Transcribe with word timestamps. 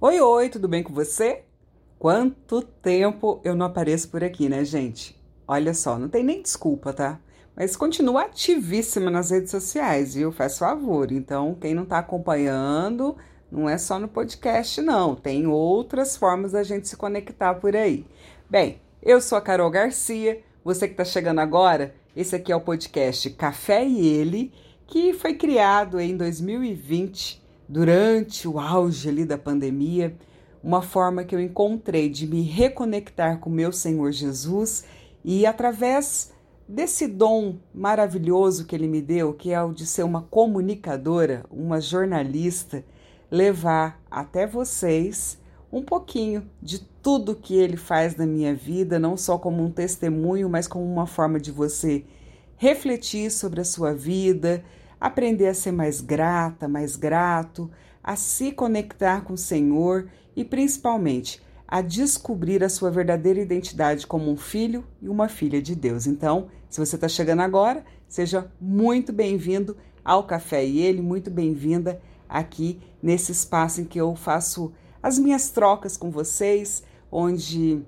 Oi, 0.00 0.20
oi, 0.20 0.48
tudo 0.48 0.68
bem 0.68 0.80
com 0.80 0.92
você? 0.94 1.42
Quanto 1.98 2.62
tempo 2.62 3.40
eu 3.42 3.56
não 3.56 3.66
apareço 3.66 4.08
por 4.08 4.22
aqui, 4.22 4.48
né, 4.48 4.64
gente? 4.64 5.20
Olha 5.44 5.74
só, 5.74 5.98
não 5.98 6.08
tem 6.08 6.22
nem 6.22 6.40
desculpa, 6.40 6.92
tá? 6.92 7.18
Mas 7.56 7.74
continua 7.74 8.22
ativíssima 8.22 9.10
nas 9.10 9.32
redes 9.32 9.50
sociais, 9.50 10.14
viu? 10.14 10.30
Faz 10.30 10.56
favor. 10.56 11.10
Então, 11.10 11.56
quem 11.60 11.74
não 11.74 11.84
tá 11.84 11.98
acompanhando, 11.98 13.16
não 13.50 13.68
é 13.68 13.76
só 13.76 13.98
no 13.98 14.06
podcast, 14.06 14.80
não. 14.80 15.16
Tem 15.16 15.48
outras 15.48 16.16
formas 16.16 16.52
da 16.52 16.62
gente 16.62 16.86
se 16.86 16.96
conectar 16.96 17.54
por 17.54 17.74
aí. 17.74 18.06
Bem, 18.48 18.80
eu 19.02 19.20
sou 19.20 19.36
a 19.36 19.40
Carol 19.40 19.68
Garcia. 19.68 20.40
Você 20.62 20.86
que 20.86 20.94
tá 20.94 21.04
chegando 21.04 21.40
agora, 21.40 21.92
esse 22.14 22.36
aqui 22.36 22.52
é 22.52 22.56
o 22.56 22.60
podcast 22.60 23.30
Café 23.30 23.84
e 23.84 24.06
Ele, 24.06 24.52
que 24.86 25.12
foi 25.12 25.34
criado 25.34 25.98
em 25.98 26.16
2020 26.16 27.47
durante 27.68 28.48
o 28.48 28.58
auge 28.58 29.08
ali 29.08 29.24
da 29.24 29.36
pandemia, 29.36 30.16
uma 30.62 30.82
forma 30.82 31.24
que 31.24 31.34
eu 31.34 31.40
encontrei 31.40 32.08
de 32.08 32.26
me 32.26 32.42
reconectar 32.42 33.38
com 33.38 33.50
meu 33.50 33.72
Senhor 33.72 34.10
Jesus 34.10 34.84
e 35.24 35.44
através 35.44 36.32
desse 36.66 37.06
dom 37.06 37.56
maravilhoso 37.74 38.66
que 38.66 38.74
ele 38.74 38.88
me 38.88 39.00
deu, 39.00 39.32
que 39.32 39.52
é 39.52 39.62
o 39.62 39.72
de 39.72 39.86
ser 39.86 40.02
uma 40.02 40.22
comunicadora, 40.22 41.44
uma 41.50 41.80
jornalista, 41.80 42.84
levar 43.30 44.02
até 44.10 44.46
vocês 44.46 45.38
um 45.70 45.82
pouquinho 45.82 46.48
de 46.62 46.80
tudo 47.02 47.34
que 47.34 47.54
ele 47.54 47.76
faz 47.76 48.16
na 48.16 48.26
minha 48.26 48.54
vida, 48.54 48.98
não 48.98 49.16
só 49.16 49.38
como 49.38 49.62
um 49.62 49.70
testemunho, 49.70 50.48
mas 50.48 50.66
como 50.66 50.84
uma 50.84 51.06
forma 51.06 51.38
de 51.38 51.52
você 51.52 52.04
refletir 52.56 53.30
sobre 53.30 53.60
a 53.60 53.64
sua 53.64 53.94
vida, 53.94 54.64
aprender 55.00 55.48
a 55.48 55.54
ser 55.54 55.72
mais 55.72 56.00
grata, 56.00 56.68
mais 56.68 56.96
grato, 56.96 57.70
a 58.02 58.16
se 58.16 58.52
conectar 58.52 59.22
com 59.22 59.34
o 59.34 59.38
Senhor 59.38 60.08
e 60.34 60.44
principalmente 60.44 61.42
a 61.66 61.82
descobrir 61.82 62.64
a 62.64 62.68
sua 62.68 62.90
verdadeira 62.90 63.40
identidade 63.40 64.06
como 64.06 64.30
um 64.30 64.36
filho 64.36 64.84
e 65.02 65.08
uma 65.08 65.28
filha 65.28 65.60
de 65.60 65.74
Deus. 65.74 66.06
Então, 66.06 66.48
se 66.68 66.80
você 66.80 66.94
está 66.94 67.08
chegando 67.08 67.40
agora, 67.40 67.84
seja 68.08 68.50
muito 68.58 69.12
bem-vindo 69.12 69.76
ao 70.02 70.24
Café 70.24 70.64
e 70.64 70.80
Ele, 70.80 71.02
muito 71.02 71.30
bem-vinda 71.30 72.00
aqui 72.26 72.80
nesse 73.02 73.32
espaço 73.32 73.82
em 73.82 73.84
que 73.84 74.00
eu 74.00 74.14
faço 74.16 74.72
as 75.02 75.18
minhas 75.18 75.50
trocas 75.50 75.96
com 75.96 76.10
vocês, 76.10 76.82
onde 77.12 77.82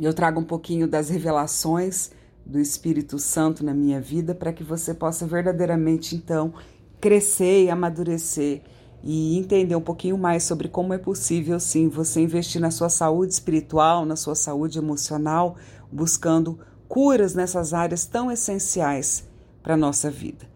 eu 0.00 0.14
trago 0.14 0.40
um 0.40 0.44
pouquinho 0.44 0.86
das 0.86 1.08
revelações 1.08 2.12
do 2.44 2.58
Espírito 2.58 3.18
Santo 3.18 3.64
na 3.64 3.72
minha 3.74 4.00
vida 4.00 4.34
para 4.34 4.52
que 4.52 4.64
você 4.64 4.92
possa 4.92 5.26
verdadeiramente 5.26 6.16
então 6.16 6.52
crescer 7.00 7.64
e 7.64 7.70
amadurecer 7.70 8.62
e 9.02 9.38
entender 9.38 9.74
um 9.74 9.80
pouquinho 9.80 10.18
mais 10.18 10.42
sobre 10.42 10.68
como 10.68 10.92
é 10.92 10.98
possível 10.98 11.58
sim 11.58 11.88
você 11.88 12.20
investir 12.20 12.60
na 12.60 12.70
sua 12.70 12.88
saúde 12.88 13.32
espiritual, 13.32 14.04
na 14.04 14.16
sua 14.16 14.34
saúde 14.34 14.78
emocional, 14.78 15.56
buscando 15.90 16.58
curas 16.86 17.34
nessas 17.34 17.72
áreas 17.72 18.04
tão 18.04 18.30
essenciais 18.30 19.26
para 19.62 19.76
nossa 19.76 20.10
vida. 20.10 20.48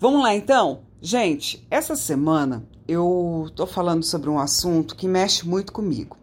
Vamos 0.00 0.22
lá 0.22 0.34
então? 0.34 0.80
Gente, 1.00 1.66
essa 1.70 1.94
semana 1.94 2.64
eu 2.88 3.50
tô 3.54 3.66
falando 3.66 4.02
sobre 4.02 4.28
um 4.28 4.38
assunto 4.38 4.96
que 4.96 5.06
mexe 5.06 5.46
muito 5.46 5.72
comigo. 5.72 6.16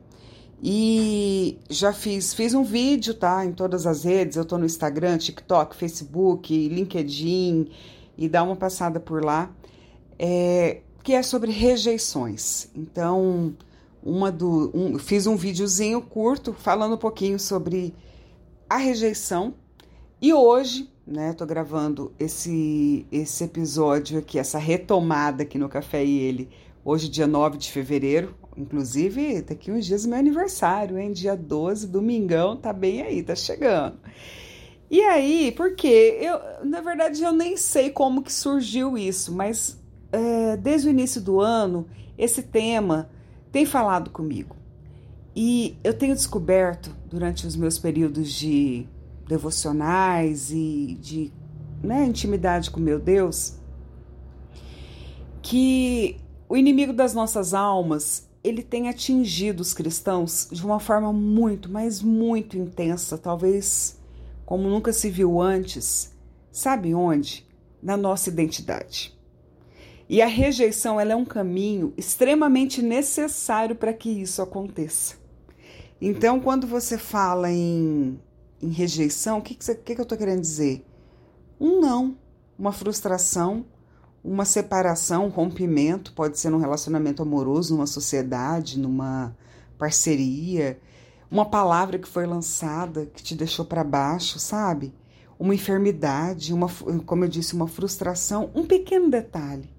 E 0.61 1.57
já 1.69 1.93
fiz, 1.93 2.33
fiz 2.33 2.53
um 2.53 2.63
vídeo, 2.63 3.13
tá? 3.13 3.45
Em 3.45 3.53
todas 3.53 3.87
as 3.87 4.03
redes. 4.03 4.35
Eu 4.35 4.45
tô 4.45 4.57
no 4.57 4.65
Instagram, 4.65 5.17
TikTok, 5.17 5.75
Facebook, 5.75 6.67
LinkedIn 6.67 7.69
e 8.17 8.27
dá 8.27 8.43
uma 8.43 8.55
passada 8.55 8.99
por 8.99 9.23
lá. 9.23 9.49
É, 10.17 10.81
que 11.03 11.13
é 11.13 11.23
sobre 11.23 11.51
rejeições. 11.51 12.67
Então, 12.75 13.55
uma 14.03 14.31
do, 14.31 14.69
um, 14.73 14.99
fiz 14.99 15.27
um 15.27 15.35
videozinho 15.35 16.01
curto 16.01 16.53
falando 16.53 16.95
um 16.95 16.97
pouquinho 16.97 17.39
sobre 17.39 17.93
a 18.69 18.75
rejeição. 18.75 19.53
E 20.21 20.33
hoje, 20.33 20.89
né, 21.07 21.31
tô 21.31 21.45
gravando 21.45 22.11
esse, 22.19 23.05
esse 23.09 23.45
episódio 23.45 24.19
aqui, 24.19 24.37
essa 24.37 24.57
retomada 24.57 25.43
aqui 25.43 25.57
no 25.57 25.69
Café 25.69 26.03
e 26.03 26.19
Ele, 26.19 26.49
hoje, 26.83 27.07
dia 27.07 27.25
9 27.25 27.57
de 27.57 27.71
fevereiro, 27.71 28.35
Inclusive, 28.59 29.41
daqui 29.41 29.71
uns 29.71 29.85
dias 29.85 30.05
é 30.05 30.09
meu 30.09 30.19
aniversário, 30.19 30.99
hein? 30.99 31.13
Dia 31.13 31.33
12, 31.33 31.87
domingão, 31.87 32.57
tá 32.57 32.73
bem 32.73 33.01
aí, 33.01 33.23
tá 33.23 33.33
chegando. 33.33 33.97
E 34.91 34.99
aí, 35.01 35.53
por 35.53 35.75
quê? 35.75 36.17
Eu, 36.19 36.65
na 36.65 36.81
verdade, 36.81 37.23
eu 37.23 37.31
nem 37.31 37.55
sei 37.55 37.89
como 37.89 38.21
que 38.21 38.33
surgiu 38.33 38.97
isso, 38.97 39.33
mas 39.33 39.79
é, 40.11 40.57
desde 40.57 40.89
o 40.89 40.91
início 40.91 41.21
do 41.21 41.39
ano, 41.39 41.87
esse 42.17 42.43
tema 42.43 43.09
tem 43.49 43.65
falado 43.65 44.09
comigo. 44.09 44.57
E 45.33 45.77
eu 45.81 45.93
tenho 45.93 46.13
descoberto, 46.13 46.93
durante 47.09 47.47
os 47.47 47.55
meus 47.55 47.79
períodos 47.79 48.29
de 48.33 48.85
devocionais 49.25 50.51
e 50.51 50.97
de 50.99 51.31
né, 51.81 52.05
intimidade 52.05 52.69
com 52.69 52.79
meu 52.81 52.99
Deus, 52.99 53.57
que 55.41 56.17
o 56.49 56.57
inimigo 56.57 56.91
das 56.91 57.13
nossas 57.13 57.53
almas 57.53 58.28
ele 58.43 58.63
tem 58.63 58.87
atingido 58.87 59.61
os 59.61 59.73
cristãos 59.73 60.47
de 60.51 60.65
uma 60.65 60.79
forma 60.79 61.11
muito, 61.11 61.69
mas 61.69 62.01
muito 62.01 62.57
intensa, 62.57 63.17
talvez 63.17 63.99
como 64.45 64.69
nunca 64.69 64.93
se 64.93 65.09
viu 65.09 65.41
antes. 65.41 66.13
Sabe 66.51 66.93
onde? 66.93 67.45
Na 67.81 67.95
nossa 67.95 68.29
identidade. 68.29 69.17
E 70.07 70.21
a 70.21 70.27
rejeição 70.27 70.99
ela 70.99 71.13
é 71.13 71.15
um 71.15 71.25
caminho 71.25 71.93
extremamente 71.95 72.81
necessário 72.81 73.75
para 73.75 73.93
que 73.93 74.09
isso 74.09 74.41
aconteça. 74.41 75.15
Então, 76.01 76.39
quando 76.39 76.65
você 76.65 76.97
fala 76.97 77.51
em, 77.51 78.19
em 78.61 78.69
rejeição, 78.69 79.37
o 79.37 79.41
que, 79.41 79.53
que, 79.53 79.75
que, 79.75 79.95
que 79.95 80.01
eu 80.01 80.03
estou 80.03 80.17
querendo 80.17 80.41
dizer? 80.41 80.83
Um 81.59 81.79
não, 81.81 82.17
uma 82.57 82.71
frustração, 82.71 83.65
uma 84.23 84.45
separação, 84.45 85.25
um 85.25 85.29
rompimento, 85.29 86.13
pode 86.13 86.37
ser 86.37 86.49
num 86.49 86.59
relacionamento 86.59 87.21
amoroso, 87.21 87.73
numa 87.73 87.87
sociedade, 87.87 88.79
numa 88.79 89.35
parceria, 89.77 90.79
uma 91.31 91.45
palavra 91.45 91.97
que 91.97 92.07
foi 92.07 92.25
lançada 92.25 93.05
que 93.05 93.23
te 93.23 93.35
deixou 93.35 93.63
para 93.63 93.83
baixo, 93.83 94.39
sabe? 94.39 94.93
Uma 95.37 95.55
enfermidade, 95.55 96.53
uma, 96.53 96.67
como 97.05 97.23
eu 97.23 97.29
disse, 97.29 97.53
uma 97.53 97.67
frustração, 97.67 98.49
um 98.53 98.65
pequeno 98.65 99.09
detalhe. 99.09 99.69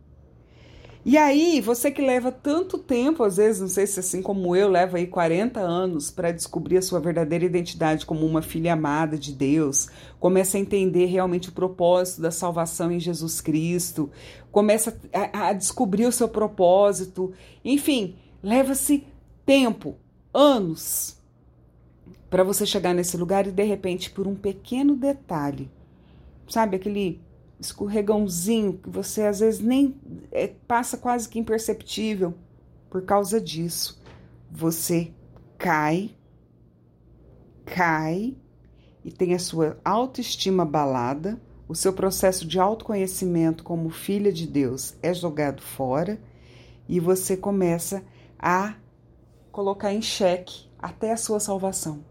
E 1.02 1.16
aí, 1.16 1.62
você 1.62 1.90
que 1.90 2.02
leva 2.02 2.30
tanto 2.30 2.76
tempo, 2.76 3.22
às 3.22 3.38
vezes, 3.38 3.60
não 3.60 3.68
sei 3.68 3.86
se 3.86 4.00
assim 4.00 4.20
como 4.20 4.54
eu, 4.54 4.68
leva 4.68 4.98
aí 4.98 5.06
40 5.06 5.58
anos 5.58 6.10
para 6.10 6.30
descobrir 6.30 6.76
a 6.76 6.82
sua 6.82 7.00
verdadeira 7.00 7.44
identidade 7.44 8.04
como 8.04 8.26
uma 8.26 8.42
filha 8.42 8.74
amada 8.74 9.16
de 9.16 9.32
Deus, 9.32 9.88
começa 10.18 10.58
a 10.58 10.60
entender 10.60 11.06
realmente 11.06 11.48
o 11.48 11.52
propósito 11.52 12.20
da 12.20 12.30
salvação 12.30 12.92
em 12.92 13.00
Jesus 13.00 13.40
Cristo, 13.40 14.10
começa 14.52 14.94
a, 15.10 15.48
a 15.48 15.52
descobrir 15.54 16.04
o 16.04 16.12
seu 16.12 16.28
propósito, 16.28 17.32
enfim, 17.64 18.16
leva-se 18.42 19.06
tempo, 19.46 19.96
anos, 20.34 21.18
para 22.28 22.44
você 22.44 22.66
chegar 22.66 22.92
nesse 22.92 23.16
lugar 23.16 23.46
e 23.46 23.52
de 23.52 23.64
repente, 23.64 24.10
por 24.10 24.26
um 24.26 24.34
pequeno 24.34 24.94
detalhe, 24.94 25.70
sabe, 26.46 26.76
aquele 26.76 27.22
escorregãozinho 27.60 28.78
que 28.78 28.88
você 28.88 29.22
às 29.22 29.40
vezes 29.40 29.60
nem 29.60 29.94
é, 30.32 30.48
passa 30.66 30.96
quase 30.96 31.28
que 31.28 31.38
imperceptível. 31.38 32.34
Por 32.88 33.02
causa 33.02 33.40
disso, 33.40 34.02
você 34.50 35.12
cai, 35.58 36.16
cai 37.64 38.34
e 39.04 39.12
tem 39.12 39.34
a 39.34 39.38
sua 39.38 39.78
autoestima 39.84 40.64
abalada, 40.64 41.40
o 41.68 41.74
seu 41.74 41.92
processo 41.92 42.46
de 42.46 42.58
autoconhecimento 42.58 43.62
como 43.62 43.90
filha 43.90 44.32
de 44.32 44.46
Deus 44.46 44.94
é 45.02 45.14
jogado 45.14 45.62
fora 45.62 46.20
e 46.88 46.98
você 46.98 47.36
começa 47.36 48.02
a 48.36 48.74
colocar 49.52 49.92
em 49.92 50.02
xeque 50.02 50.68
até 50.78 51.12
a 51.12 51.16
sua 51.16 51.38
salvação. 51.38 52.09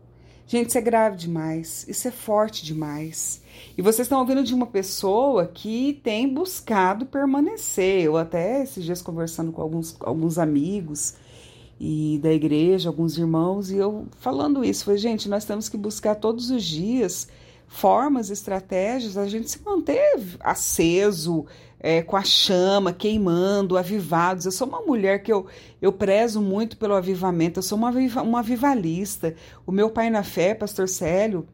Gente, 0.50 0.69
isso 0.69 0.80
é 0.80 0.81
grave 0.81 1.16
demais, 1.16 1.86
isso 1.88 2.07
é 2.07 2.12
forte 2.12 2.66
demais. 2.66 3.40
E 3.78 3.84
vocês 3.84 4.07
estão 4.07 4.19
ouvindo 4.19 4.42
de 4.44 4.51
uma 4.51 4.66
pessoa 4.66 5.46
que 5.46 6.01
tem 6.04 6.28
buscado 6.28 7.06
permanecer. 7.06 8.01
Eu 8.01 8.18
até 8.18 8.63
esses 8.63 8.84
dias 8.84 9.00
conversando 9.00 9.51
com 9.51 9.62
alguns, 9.62 9.96
alguns 10.00 10.40
amigos 10.40 11.13
e 11.80 12.19
da 12.24 12.34
igreja, 12.34 12.90
alguns 12.90 13.16
irmãos, 13.16 13.69
e 13.69 13.78
eu 13.78 14.07
falando 14.22 14.66
isso, 14.66 14.86
falei, 14.86 14.98
gente, 14.98 15.30
nós 15.30 15.46
temos 15.46 15.69
que 15.69 15.78
buscar 15.78 16.16
todos 16.16 16.50
os 16.50 16.63
dias 16.63 17.28
formas, 17.69 18.31
estratégias, 18.31 19.16
a 19.16 19.27
gente 19.27 19.50
se 19.50 19.63
manter 19.63 20.19
aceso, 20.39 21.45
é, 21.80 22.01
com 22.01 22.18
a 22.18 22.24
chama 22.24 22.92
queimando, 22.92 23.77
avivados. 23.77 24.45
Eu 24.45 24.51
sou 24.51 24.68
uma 24.68 24.81
mulher 24.81 25.24
que 25.24 25.31
eu, 25.31 25.45
eu 25.81 25.94
prezo 25.94 26.42
muito 26.42 26.75
pelo 26.75 26.95
avivamento, 26.95 27.60
eu 27.60 27.63
sou 27.63 27.77
uma, 27.77 27.92
uma 28.21 28.39
avivalista. 28.39 29.36
O 29.66 29.71
meu 29.71 29.89
pai 29.89 30.10
na 30.10 30.24
fé, 30.24 30.54
pastor 30.54 30.89
Célio, 30.89 31.48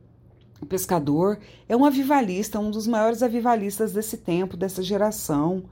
pescador, 0.67 1.37
é 1.67 1.75
um 1.75 1.85
avivalista, 1.85 2.59
um 2.59 2.71
dos 2.71 2.87
maiores 2.87 3.21
avivalistas 3.21 3.91
desse 3.91 4.17
tempo, 4.17 4.57
dessa 4.57 4.81
geração. 4.81 5.65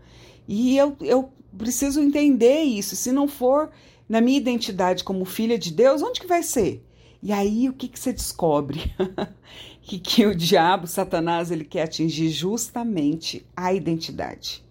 E 0.47 0.77
eu, 0.77 0.95
eu 0.99 1.31
preciso 1.57 2.01
entender 2.01 2.61
isso. 2.63 2.95
Se 2.97 3.11
não 3.11 3.29
for 3.29 3.71
na 4.09 4.19
minha 4.19 4.37
identidade 4.37 5.05
como 5.05 5.23
filha 5.23 5.57
de 5.57 5.71
Deus, 5.71 6.03
onde 6.03 6.19
que 6.19 6.27
vai 6.27 6.43
ser? 6.43 6.85
E 7.23 7.31
aí 7.31 7.69
o 7.69 7.73
que, 7.73 7.87
que 7.87 7.97
você 7.97 8.11
descobre? 8.11 8.93
que, 9.83 10.00
que 10.00 10.25
o 10.25 10.33
diabo, 10.33 10.88
Satanás, 10.88 11.51
ele 11.51 11.65
quer 11.65 11.83
atingir 11.83 12.30
justamente 12.30 13.45
a 13.56 13.74
identidade. 13.74 14.63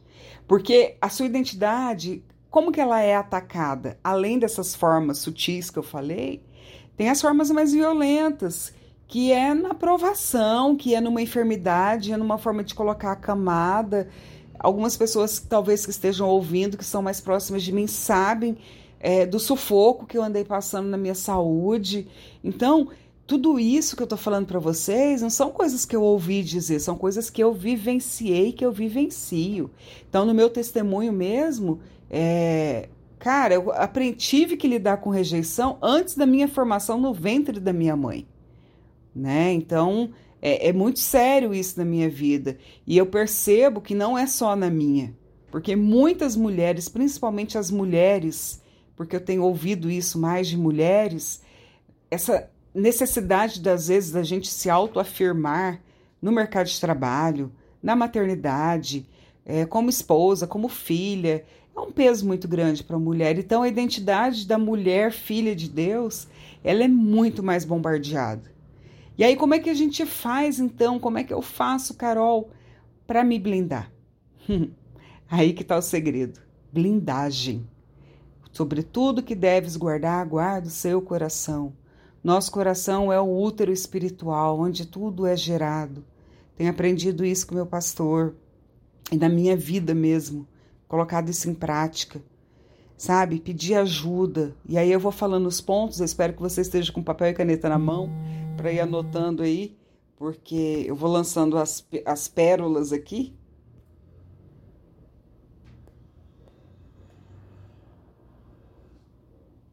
Porque 0.49 0.97
a 1.00 1.09
sua 1.09 1.26
identidade, 1.26 2.25
como 2.50 2.73
que 2.73 2.81
ela 2.81 3.00
é 3.00 3.14
atacada? 3.14 3.99
Além 4.03 4.38
dessas 4.38 4.75
formas 4.75 5.19
sutis 5.19 5.70
que 5.70 5.79
eu 5.79 5.82
falei, 5.82 6.43
tem 6.97 7.11
as 7.11 7.20
formas 7.20 7.50
mais 7.50 7.73
violentas, 7.73 8.73
que 9.06 9.31
é 9.32 9.53
na 9.53 9.75
provação, 9.75 10.75
que 10.75 10.94
é 10.94 11.00
numa 11.00 11.20
enfermidade, 11.20 12.12
é 12.12 12.17
numa 12.17 12.38
forma 12.38 12.65
de 12.65 12.75
colocar 12.75 13.12
a 13.12 13.17
camada. 13.17 14.08
Algumas 14.58 14.97
pessoas, 14.97 15.38
talvez 15.38 15.85
que 15.85 15.91
estejam 15.91 16.26
ouvindo, 16.26 16.79
que 16.79 16.85
são 16.85 17.03
mais 17.03 17.20
próximas 17.20 17.62
de 17.62 17.73
mim, 17.73 17.87
sabem 17.87 18.56
é, 18.99 19.26
do 19.26 19.38
sufoco 19.38 20.06
que 20.06 20.17
eu 20.17 20.23
andei 20.23 20.44
passando 20.44 20.88
na 20.88 20.97
minha 20.97 21.15
saúde. 21.15 22.08
Então, 22.43 22.88
tudo 23.26 23.58
isso 23.58 23.96
que 23.96 24.02
eu 24.02 24.06
tô 24.06 24.16
falando 24.16 24.46
para 24.46 24.58
vocês 24.58 25.22
não 25.22 25.30
são 25.30 25.50
coisas 25.50 25.84
que 25.84 25.94
eu 25.94 26.02
ouvi 26.02 26.42
dizer, 26.42 26.80
são 26.80 26.96
coisas 26.96 27.30
que 27.30 27.42
eu 27.42 27.52
vivenciei, 27.52 28.52
que 28.52 28.64
eu 28.64 28.72
vivencio. 28.72 29.70
Então, 30.08 30.24
no 30.24 30.34
meu 30.34 30.50
testemunho 30.50 31.12
mesmo, 31.12 31.80
é, 32.10 32.88
cara, 33.19 33.54
eu 33.54 33.72
aprendi, 33.72 34.16
tive 34.16 34.56
que 34.56 34.69
lidar 34.69 34.98
com 34.98 35.10
rejeição 35.10 35.78
antes 35.80 36.14
da 36.14 36.26
minha 36.26 36.48
formação 36.48 37.00
no 37.00 37.14
ventre 37.14 37.58
da 37.60 37.72
minha 37.72 37.96
mãe, 37.96 38.26
né? 39.14 39.52
Então, 39.52 40.10
é, 40.40 40.69
é 40.69 40.72
muito 40.72 40.98
sério 40.98 41.54
isso 41.54 41.78
na 41.78 41.84
minha 41.84 42.10
vida. 42.10 42.58
E 42.86 42.96
eu 42.98 43.06
percebo 43.06 43.80
que 43.80 43.94
não 43.94 44.19
é 44.19 44.26
só 44.26 44.54
na 44.56 44.69
minha, 44.69 45.14
porque 45.50 45.76
muitas 45.76 46.36
mulheres, 46.36 46.88
principalmente 46.88 47.56
as 47.56 47.70
mulheres 47.70 48.62
porque 48.96 49.16
eu 49.16 49.20
tenho 49.20 49.42
ouvido 49.42 49.90
isso 49.90 50.19
mais 50.19 50.46
de 50.46 50.56
mulheres, 50.56 51.42
essa 52.10 52.48
necessidade, 52.74 53.60
das 53.60 53.88
vezes, 53.88 54.12
da 54.12 54.22
gente 54.22 54.48
se 54.48 54.70
autoafirmar 54.70 55.80
no 56.20 56.32
mercado 56.32 56.66
de 56.66 56.80
trabalho, 56.80 57.52
na 57.82 57.96
maternidade, 57.96 59.06
é, 59.44 59.66
como 59.66 59.90
esposa, 59.90 60.46
como 60.46 60.69
filha, 60.69 61.44
é 61.74 61.80
um 61.80 61.90
peso 61.90 62.26
muito 62.26 62.46
grande 62.46 62.84
para 62.84 62.96
a 62.96 63.00
mulher. 63.00 63.38
Então, 63.38 63.62
a 63.62 63.69
identidade 63.69 64.46
da 64.46 64.58
mulher 64.58 65.10
filha 65.10 65.56
de 65.56 65.69
Deus, 65.69 66.28
ela 66.62 66.84
é 66.84 66.88
muito 66.88 67.42
mais 67.42 67.64
bombardeada. 67.64 68.52
E 69.16 69.24
aí, 69.24 69.36
como 69.36 69.54
é 69.54 69.58
que 69.58 69.70
a 69.70 69.74
gente 69.74 70.06
faz, 70.06 70.58
então? 70.58 70.98
Como 70.98 71.19
é 71.19 71.24
que 71.24 71.32
eu 71.32 71.42
faço, 71.42 71.94
Carol, 71.94 72.50
para 73.06 73.24
me 73.24 73.38
blindar? 73.38 73.90
aí 75.30 75.52
que 75.52 75.62
está 75.62 75.76
o 75.76 75.82
segredo: 75.82 76.40
blindagem. 76.72 77.66
Sobre 78.52 78.82
tudo 78.82 79.22
que 79.22 79.34
deves 79.34 79.76
guardar, 79.76 80.26
guarda 80.26 80.69
o 80.69 80.70
seu 80.70 81.00
coração. 81.00 81.72
Nosso 82.22 82.52
coração 82.52 83.12
é 83.12 83.20
o 83.20 83.36
útero 83.36 83.72
espiritual, 83.72 84.60
onde 84.60 84.86
tudo 84.86 85.26
é 85.26 85.36
gerado. 85.36 86.04
Tenho 86.56 86.70
aprendido 86.70 87.24
isso 87.24 87.46
com 87.46 87.54
meu 87.54 87.66
pastor 87.66 88.34
e 89.10 89.16
na 89.16 89.28
minha 89.28 89.56
vida 89.56 89.94
mesmo, 89.94 90.46
colocado 90.86 91.28
isso 91.30 91.50
em 91.50 91.54
prática. 91.54 92.22
Sabe? 92.96 93.40
Pedir 93.40 93.74
ajuda. 93.74 94.54
E 94.69 94.78
aí 94.78 94.92
eu 94.92 95.00
vou 95.00 95.10
falando 95.10 95.46
os 95.46 95.60
pontos, 95.60 95.98
eu 95.98 96.06
espero 96.06 96.32
que 96.32 96.40
você 96.40 96.60
esteja 96.60 96.92
com 96.92 97.02
papel 97.02 97.28
e 97.28 97.34
caneta 97.34 97.69
na 97.69 97.78
mão 97.78 98.08
para 98.56 98.72
ir 98.72 98.78
anotando 98.78 99.42
aí, 99.42 99.76
porque 100.16 100.84
eu 100.86 100.94
vou 100.94 101.10
lançando 101.10 101.58
as, 101.58 101.84
as 102.06 102.28
pérolas 102.28 102.92
aqui 102.92 103.34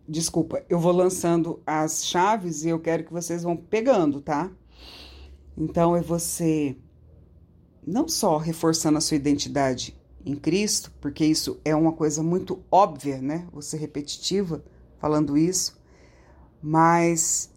Desculpa, 0.10 0.66
eu 0.68 0.80
vou 0.80 0.92
lançando 0.92 1.62
as 1.68 2.04
chaves 2.04 2.66
e 2.66 2.70
eu 2.70 2.80
quero 2.80 3.04
que 3.04 3.14
vocês 3.14 3.44
vão 3.44 3.56
pegando, 3.56 4.20
tá? 4.20 4.50
Então 5.56 5.96
é 5.96 6.02
você 6.02 6.76
não 7.86 8.08
só 8.08 8.38
reforçando 8.38 8.98
a 8.98 9.02
sua 9.02 9.18
identidade 9.18 9.96
em 10.26 10.36
Cristo, 10.36 10.92
porque 11.00 11.24
isso 11.24 11.60
é 11.64 11.76
uma 11.76 11.92
coisa 11.92 12.24
muito 12.24 12.64
óbvia, 12.72 13.22
né? 13.22 13.48
Você 13.54 13.78
repetitiva 13.78 14.64
falando 14.98 15.38
isso, 15.38 15.80
mas 16.60 17.52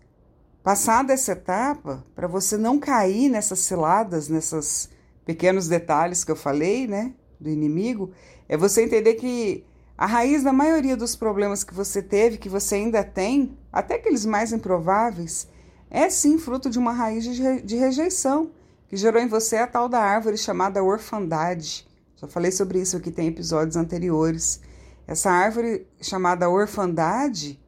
passada 0.62 1.14
essa 1.14 1.32
etapa, 1.32 2.04
para 2.14 2.28
você 2.28 2.58
não 2.58 2.78
cair 2.78 3.31
nessas 3.31 3.60
ciladas, 3.60 4.28
nesses 4.28 4.90
pequenos 5.25 5.69
detalhes 5.69 6.22
que 6.22 6.31
eu 6.31 6.37
falei, 6.37 6.87
né, 6.87 7.14
do 7.40 7.49
inimigo, 7.49 8.12
é 8.46 8.58
você 8.58 8.84
entender 8.84 9.14
que 9.14 9.64
a 10.02 10.06
raiz 10.06 10.43
da 10.43 10.52
maioria 10.52 10.96
dos 10.96 11.14
problemas 11.14 11.62
que 11.62 11.72
você 11.72 12.02
teve, 12.02 12.37
que 12.37 12.49
você 12.49 12.75
ainda 12.75 13.04
tem, 13.04 13.56
até 13.72 13.94
aqueles 13.94 14.26
mais 14.26 14.52
improváveis, 14.52 15.46
é 15.88 16.10
sim 16.10 16.40
fruto 16.40 16.69
de 16.69 16.76
uma 16.76 16.90
raiz 16.90 17.25
de 17.25 17.76
rejeição, 17.76 18.50
que 18.88 18.96
gerou 18.96 19.22
em 19.22 19.28
você 19.28 19.58
a 19.58 19.66
tal 19.69 19.88
da 19.88 20.00
árvore 20.00 20.37
chamada 20.37 20.82
orfandade. 20.82 21.87
Já 22.16 22.26
falei 22.26 22.50
sobre 22.50 22.81
isso 22.81 22.96
aqui, 22.96 23.12
tem 23.12 23.28
episódios 23.28 23.76
anteriores. 23.76 24.60
Essa 25.06 25.31
árvore 25.31 25.87
chamada 26.00 26.50
orfandade, 26.50 27.60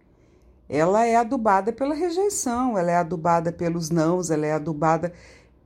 ela 0.68 1.06
é 1.06 1.14
adubada 1.14 1.72
pela 1.72 1.94
rejeição, 1.94 2.76
ela 2.76 2.90
é 2.90 2.96
adubada 2.96 3.52
pelos 3.52 3.90
nãos, 3.90 4.32
ela 4.32 4.44
é 4.44 4.54
adubada. 4.54 5.12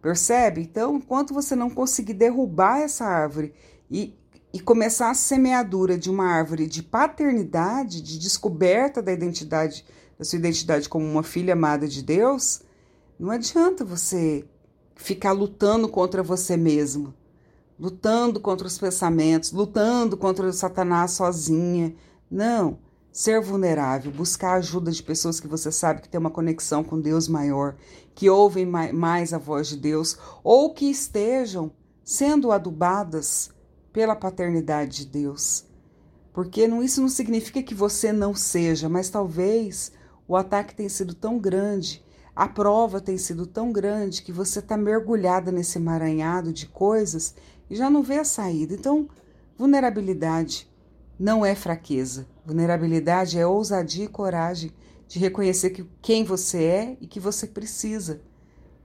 Percebe? 0.03 0.61
Então, 0.61 0.97
enquanto 0.97 1.33
você 1.33 1.57
não 1.57 1.71
conseguir 1.71 2.13
derrubar 2.13 2.81
essa 2.81 3.07
árvore 3.07 3.55
e 3.91 4.18
e 4.53 4.61
começar 4.61 5.11
a 5.11 5.15
semeadura 5.15 5.99
de 5.99 6.11
uma 6.11 6.25
árvore 6.25 6.67
de 6.67 6.83
paternidade, 6.83 8.01
de 8.01 8.19
descoberta 8.19 9.03
da 9.03 9.13
identidade, 9.13 9.85
da 10.19 10.25
sua 10.25 10.39
identidade 10.39 10.89
como 10.89 11.05
uma 11.05 11.23
filha 11.23 11.53
amada 11.53 11.87
de 11.87 12.03
Deus, 12.03 12.63
não 13.19 13.31
adianta 13.31 13.85
você 13.85 14.45
ficar 14.95 15.33
lutando 15.33 15.89
contra 15.89 16.23
você 16.23 16.57
mesmo, 16.57 17.15
lutando 17.79 18.41
contra 18.41 18.67
os 18.67 18.79
pensamentos, 18.79 19.53
lutando 19.53 20.17
contra 20.17 20.47
o 20.47 20.53
Satanás 20.53 21.13
sozinha. 21.13 21.95
Não. 22.31 22.79
Ser 23.11 23.41
vulnerável, 23.41 24.13
buscar 24.13 24.51
a 24.51 24.59
ajuda 24.59 24.93
de 24.93 25.03
pessoas 25.03 25.41
que 25.41 25.49
você 25.49 25.73
sabe 25.73 26.03
que 26.03 26.09
tem 26.09 26.21
uma 26.21 26.31
conexão 26.31 26.85
com 26.85 27.01
Deus 27.01 27.27
maior, 27.27 27.75
que 28.15 28.31
ouvem 28.31 28.67
mais 28.67 29.33
a 29.33 29.39
voz 29.39 29.69
de 29.69 29.77
Deus, 29.77 30.17
ou 30.45 30.73
que 30.73 30.89
estejam 30.89 31.73
sendo 32.05 32.53
adubadas 32.53 33.51
pela 33.93 34.17
paternidade 34.17 34.99
de 34.99 35.07
Deus. 35.07 35.65
Porque 36.33 36.69
não, 36.69 36.83
isso 36.83 37.01
não 37.01 37.09
significa 37.09 37.63
que 37.63 37.75
você 37.75 38.13
não 38.13 38.35
seja, 38.35 38.89
mas 38.89 39.11
talvez 39.11 39.93
o 40.27 40.37
ataque 40.37 40.75
tenha 40.75 40.89
sido 40.89 41.15
tão 41.15 41.39
grande, 41.39 42.05
a 42.37 42.47
prova 42.47 43.01
tem 43.01 43.19
sido 43.19 43.47
tão 43.47 43.73
grande 43.73 44.23
que 44.23 44.31
você 44.31 44.61
está 44.61 44.77
mergulhada 44.77 45.51
nesse 45.51 45.79
emaranhado 45.79 46.53
de 46.53 46.67
coisas 46.67 47.35
e 47.69 47.75
já 47.75 47.91
não 47.91 48.03
vê 48.03 48.19
a 48.19 48.25
saída. 48.25 48.75
Então, 48.75 49.09
vulnerabilidade 49.57 50.71
não 51.19 51.45
é 51.45 51.55
fraqueza. 51.55 52.29
Vulnerabilidade 52.47 53.39
é 53.39 53.45
ousadia 53.45 54.05
e 54.05 54.09
coragem 54.09 54.73
de 55.09 55.19
reconhecer 55.19 55.71
que, 55.71 55.85
quem 56.01 56.23
você 56.23 56.63
é 56.63 56.97
e 57.01 57.07
que 57.07 57.19
você 57.19 57.47
precisa, 57.47 58.21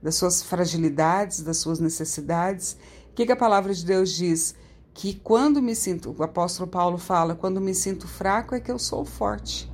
das 0.02 0.16
suas 0.16 0.42
fragilidades, 0.42 1.40
das 1.40 1.58
suas 1.58 1.78
necessidades. 1.78 2.76
O 3.10 3.14
que, 3.14 3.24
que 3.24 3.32
a 3.32 3.36
palavra 3.36 3.72
de 3.72 3.84
Deus 3.84 4.12
diz? 4.12 4.54
Que 4.94 5.14
quando 5.14 5.60
me 5.60 5.74
sinto, 5.74 6.14
o 6.16 6.22
apóstolo 6.22 6.70
Paulo 6.70 6.96
fala, 6.96 7.34
quando 7.34 7.60
me 7.60 7.74
sinto 7.74 8.06
fraco 8.06 8.54
é 8.54 8.60
que 8.60 8.70
eu 8.70 8.78
sou 8.78 9.04
forte. 9.04 9.70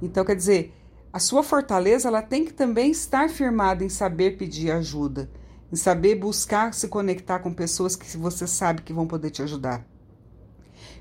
Então, 0.00 0.24
quer 0.24 0.34
dizer, 0.34 0.74
a 1.12 1.18
sua 1.18 1.42
fortaleza 1.42 2.08
ela 2.08 2.22
tem 2.22 2.44
que 2.44 2.54
também 2.54 2.90
estar 2.90 3.28
firmada 3.28 3.84
em 3.84 3.90
saber 3.90 4.38
pedir 4.38 4.70
ajuda, 4.70 5.30
em 5.70 5.76
saber 5.76 6.14
buscar 6.14 6.72
se 6.72 6.88
conectar 6.88 7.38
com 7.40 7.52
pessoas 7.52 7.94
que 7.94 8.16
você 8.16 8.46
sabe 8.46 8.80
que 8.80 8.94
vão 8.94 9.06
poder 9.06 9.30
te 9.30 9.42
ajudar. 9.42 9.86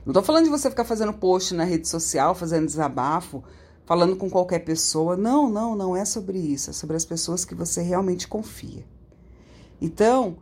Não 0.05 0.11
estou 0.11 0.21
falando 0.21 0.43
de 0.43 0.49
você 0.49 0.69
ficar 0.69 0.83
fazendo 0.83 1.13
post 1.13 1.53
na 1.53 1.63
rede 1.63 1.87
social, 1.87 2.35
fazendo 2.35 2.65
desabafo, 2.65 3.43
falando 3.85 4.15
com 4.17 4.29
qualquer 4.29 4.59
pessoa. 4.59 5.15
Não, 5.15 5.49
não, 5.49 5.75
não 5.75 5.95
é 5.95 6.03
sobre 6.03 6.37
isso. 6.37 6.69
É 6.69 6.73
sobre 6.73 6.95
as 6.95 7.05
pessoas 7.05 7.45
que 7.45 7.55
você 7.55 7.81
realmente 7.81 8.27
confia. 8.27 8.85
Então, 9.81 10.37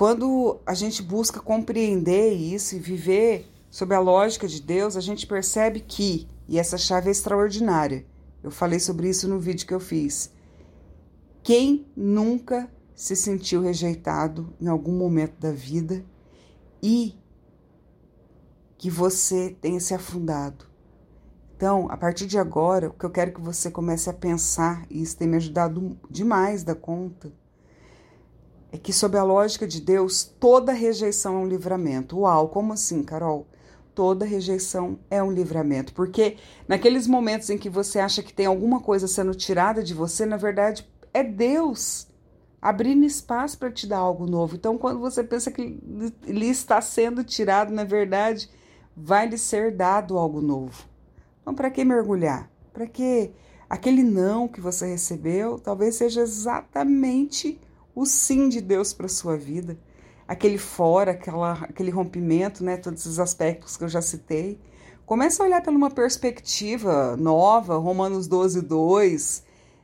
quando 0.00 0.58
a 0.64 0.72
gente 0.72 1.02
busca 1.02 1.40
compreender 1.40 2.32
isso 2.32 2.74
e 2.74 2.78
viver 2.78 3.52
sob 3.70 3.94
a 3.94 4.00
lógica 4.00 4.48
de 4.48 4.62
Deus, 4.62 4.96
a 4.96 5.00
gente 5.02 5.26
percebe 5.26 5.80
que, 5.80 6.26
e 6.48 6.58
essa 6.58 6.78
chave 6.78 7.08
é 7.08 7.10
extraordinária, 7.10 8.06
eu 8.42 8.50
falei 8.50 8.80
sobre 8.80 9.10
isso 9.10 9.28
no 9.28 9.38
vídeo 9.38 9.66
que 9.66 9.74
eu 9.74 9.78
fiz. 9.78 10.32
Quem 11.42 11.86
nunca 11.94 12.72
se 12.94 13.14
sentiu 13.14 13.60
rejeitado 13.60 14.54
em 14.58 14.68
algum 14.68 14.96
momento 14.96 15.38
da 15.38 15.52
vida 15.52 16.02
e 16.82 17.14
que 18.78 18.88
você 18.88 19.54
tenha 19.60 19.80
se 19.80 19.92
afundado? 19.92 20.64
Então, 21.54 21.88
a 21.90 21.96
partir 21.98 22.26
de 22.26 22.38
agora, 22.38 22.88
o 22.88 22.94
que 22.94 23.04
eu 23.04 23.10
quero 23.10 23.34
que 23.34 23.40
você 23.42 23.70
comece 23.70 24.08
a 24.08 24.14
pensar, 24.14 24.86
e 24.88 25.02
isso 25.02 25.18
tem 25.18 25.28
me 25.28 25.36
ajudado 25.36 25.94
demais 26.10 26.64
da 26.64 26.74
conta, 26.74 27.30
é 28.72 28.78
que, 28.78 28.92
sob 28.92 29.16
a 29.18 29.22
lógica 29.22 29.66
de 29.66 29.80
Deus, 29.80 30.24
toda 30.24 30.72
rejeição 30.72 31.36
é 31.36 31.38
um 31.38 31.48
livramento. 31.48 32.20
Uau, 32.20 32.48
como 32.48 32.72
assim, 32.72 33.02
Carol? 33.02 33.46
toda 33.94 34.24
rejeição 34.24 34.98
é 35.10 35.22
um 35.22 35.30
livramento, 35.30 35.92
porque 35.92 36.36
naqueles 36.66 37.06
momentos 37.06 37.50
em 37.50 37.58
que 37.58 37.68
você 37.68 37.98
acha 37.98 38.22
que 38.22 38.32
tem 38.32 38.46
alguma 38.46 38.80
coisa 38.80 39.06
sendo 39.06 39.34
tirada 39.34 39.82
de 39.82 39.92
você, 39.92 40.24
na 40.24 40.38
verdade 40.38 40.88
é 41.12 41.22
Deus 41.22 42.08
abrindo 42.62 43.04
espaço 43.04 43.58
para 43.58 43.70
te 43.70 43.86
dar 43.86 43.98
algo 43.98 44.26
novo. 44.26 44.56
Então, 44.56 44.76
quando 44.76 45.00
você 45.00 45.24
pensa 45.24 45.50
que 45.50 45.78
lhe 46.26 46.48
está 46.48 46.80
sendo 46.80 47.24
tirado, 47.24 47.72
na 47.72 47.84
verdade, 47.84 48.50
vai 48.96 49.26
lhe 49.26 49.38
ser 49.38 49.74
dado 49.74 50.18
algo 50.18 50.40
novo. 50.40 50.84
Então, 51.40 51.54
para 51.54 51.70
que 51.70 51.84
mergulhar? 51.84 52.50
Para 52.72 52.86
que 52.86 53.32
aquele 53.68 54.02
não 54.02 54.46
que 54.46 54.60
você 54.60 54.86
recebeu 54.86 55.58
talvez 55.58 55.94
seja 55.96 56.20
exatamente 56.20 57.60
o 58.00 58.06
sim 58.06 58.48
de 58.48 58.60
Deus 58.60 58.92
para 58.92 59.08
sua 59.08 59.36
vida 59.36 59.78
aquele 60.30 60.58
fora, 60.58 61.10
aquela, 61.10 61.54
aquele 61.54 61.90
rompimento, 61.90 62.62
né, 62.62 62.76
todos 62.76 63.00
esses 63.00 63.18
aspectos 63.18 63.76
que 63.76 63.82
eu 63.82 63.88
já 63.88 64.00
citei. 64.00 64.60
Começa 65.04 65.42
a 65.42 65.46
olhar 65.46 65.60
pela 65.60 65.76
uma 65.76 65.90
perspectiva 65.90 67.16
nova, 67.16 67.76
Romanos 67.78 68.28
12, 68.28 68.62
2. 68.62 69.42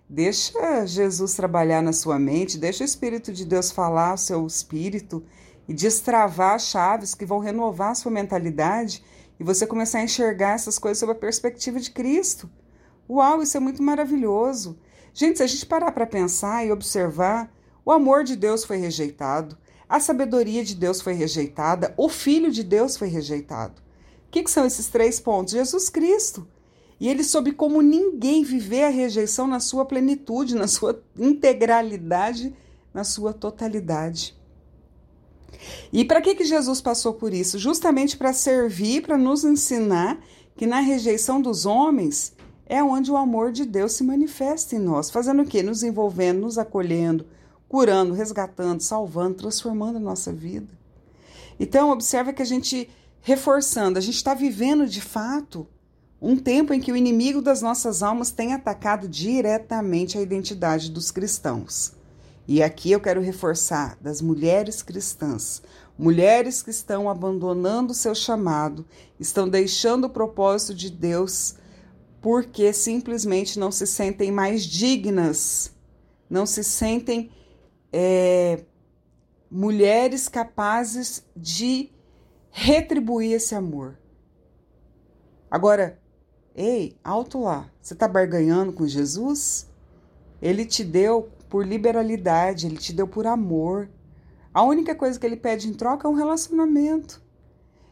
Deixa 0.09 0.87
Jesus 0.87 1.35
trabalhar 1.35 1.83
na 1.83 1.93
sua 1.93 2.17
mente, 2.17 2.59
deixa 2.59 2.85
o 2.85 2.87
Espírito 2.87 3.33
de 3.33 3.45
Deus 3.45 3.73
falar 3.73 4.11
ao 4.11 4.17
seu 4.17 4.47
espírito 4.47 5.25
e 5.67 5.75
destravar 5.75 6.61
chaves 6.61 7.13
que 7.13 7.27
vão 7.27 7.41
renovar 7.41 7.91
a 7.91 7.95
sua 7.97 8.13
mentalidade 8.13 9.03
e 9.41 9.43
você 9.43 9.67
começar 9.67 9.99
a 9.99 10.05
enxergar 10.05 10.53
essas 10.53 10.79
coisas 10.79 11.01
sob 11.01 11.11
a 11.11 11.17
perspectiva 11.17 11.81
de 11.81 11.91
Cristo. 11.91 12.49
Uau, 13.11 13.43
isso 13.43 13.57
é 13.57 13.61
muito 13.61 13.83
maravilhoso. 13.83 14.79
Gente, 15.13 15.39
se 15.39 15.43
a 15.43 15.47
gente 15.49 15.67
parar 15.67 15.91
para 15.91 16.07
pensar 16.07 16.65
e 16.65 16.71
observar, 16.71 17.51
o 17.87 17.93
amor 17.93 18.25
de 18.25 18.35
Deus 18.35 18.65
foi 18.65 18.79
rejeitado, 18.79 19.57
a 19.89 20.01
sabedoria 20.01 20.65
de 20.65 20.75
Deus 20.75 21.01
foi 21.01 21.13
rejeitada, 21.13 21.95
o 21.97 22.09
Filho 22.09 22.51
de 22.51 22.65
Deus 22.65 22.97
foi 22.97 23.07
rejeitado. 23.07 23.81
O 24.27 24.31
que, 24.33 24.43
que 24.43 24.51
são 24.51 24.67
esses 24.67 24.89
três 24.89 25.21
pontos? 25.21 25.55
Jesus 25.55 25.89
Cristo. 25.89 26.49
E 26.99 27.09
ele 27.09 27.23
soube 27.23 27.53
como 27.53 27.81
ninguém 27.81 28.43
viver 28.43 28.83
a 28.83 28.89
rejeição 28.89 29.47
na 29.47 29.61
sua 29.61 29.85
plenitude, 29.85 30.57
na 30.57 30.67
sua 30.67 31.01
integralidade, 31.17 32.53
na 32.93 33.05
sua 33.05 33.33
totalidade. 33.33 34.37
E 35.93 36.05
para 36.05 36.21
que, 36.21 36.35
que 36.35 36.45
Jesus 36.45 36.81
passou 36.81 37.15
por 37.15 37.33
isso? 37.33 37.57
Justamente 37.57 38.17
para 38.17 38.33
servir, 38.33 39.03
para 39.03 39.17
nos 39.17 39.45
ensinar 39.45 40.19
que 40.57 40.67
na 40.67 40.81
rejeição 40.81 41.41
dos 41.41 41.65
homens 41.65 42.35
é 42.67 42.83
onde 42.83 43.13
o 43.13 43.17
amor 43.17 43.53
de 43.53 43.65
Deus 43.65 43.93
se 43.93 44.03
manifesta 44.03 44.75
em 44.75 44.81
nós, 44.81 45.09
fazendo 45.09 45.43
o 45.43 45.47
quê? 45.47 45.63
Nos 45.63 45.85
envolvendo, 45.85 46.41
nos 46.41 46.59
acolhendo, 46.59 47.25
curando, 47.69 48.15
resgatando, 48.15 48.81
salvando, 48.81 49.37
transformando 49.37 49.97
a 49.97 50.01
nossa 50.01 50.33
vida. 50.33 50.73
Então, 51.59 51.91
observa 51.91 52.33
que 52.33 52.43
a 52.43 52.47
gente, 52.47 52.89
reforçando, 53.21 53.99
a 53.99 54.03
gente 54.03 54.17
está 54.17 54.35
vivendo 54.35 54.87
de 54.87 55.01
fato 55.01 55.67
um 56.21 56.37
tempo 56.37 56.73
em 56.73 56.81
que 56.81 56.93
o 56.93 56.97
inimigo 56.97 57.43
das 57.43 57.61
nossas 57.61 58.03
almas 58.03 58.31
tem 58.31 58.55
atacado 58.55 59.09
diretamente 59.09 60.17
a 60.17 60.23
identidade 60.23 60.91
dos 60.91 61.11
cristãos. 61.11 61.93
E 62.49 62.63
aqui 62.63 62.93
eu 62.93 63.01
quero 63.01 63.21
reforçar 63.21 63.99
das 64.01 64.23
mulheres 64.23 64.83
cristãs, 64.83 65.63
mulheres 65.99 66.63
que 66.63 66.71
estão 66.71 67.11
abandonando 67.11 67.93
o 67.93 67.95
seu 67.95 68.15
chamado, 68.15 68.87
estão 69.19 69.49
deixando 69.49 70.05
o 70.05 70.11
propósito 70.11 70.75
de 70.75 70.91
Deus 70.91 71.57
porque 72.21 72.73
simplesmente 72.73 73.59
não 73.59 73.71
se 73.71 73.87
sentem 73.87 74.33
mais 74.33 74.65
dignas, 74.65 75.73
não 76.29 76.47
se 76.47 76.65
sentem 76.65 77.31
é, 77.99 78.63
mulheres 79.51 80.29
capazes 80.29 81.25
de 81.35 81.91
retribuir 82.51 83.33
esse 83.33 83.55
amor. 83.55 83.99
Agora, 85.51 85.99
ei, 86.55 86.95
alto 87.03 87.41
lá, 87.41 87.71
você 87.81 87.95
está 87.95 88.07
barganhando 88.07 88.71
com 88.75 88.87
Jesus? 88.87 89.67
Ele 90.43 90.67
te 90.67 90.85
deu 90.85 91.31
por 91.49 91.67
liberalidade, 91.67 92.67
ele 92.67 92.77
te 92.77 92.93
deu 92.93 93.09
por 93.09 93.27
amor. 93.27 93.89
A 94.53 94.63
única 94.63 94.95
coisa 94.95 95.19
que 95.19 95.25
ele 95.25 95.37
pede 95.37 95.67
em 95.67 95.73
troca 95.73 96.07
é 96.07 96.11
um 96.11 96.15
relacionamento. 96.15 97.25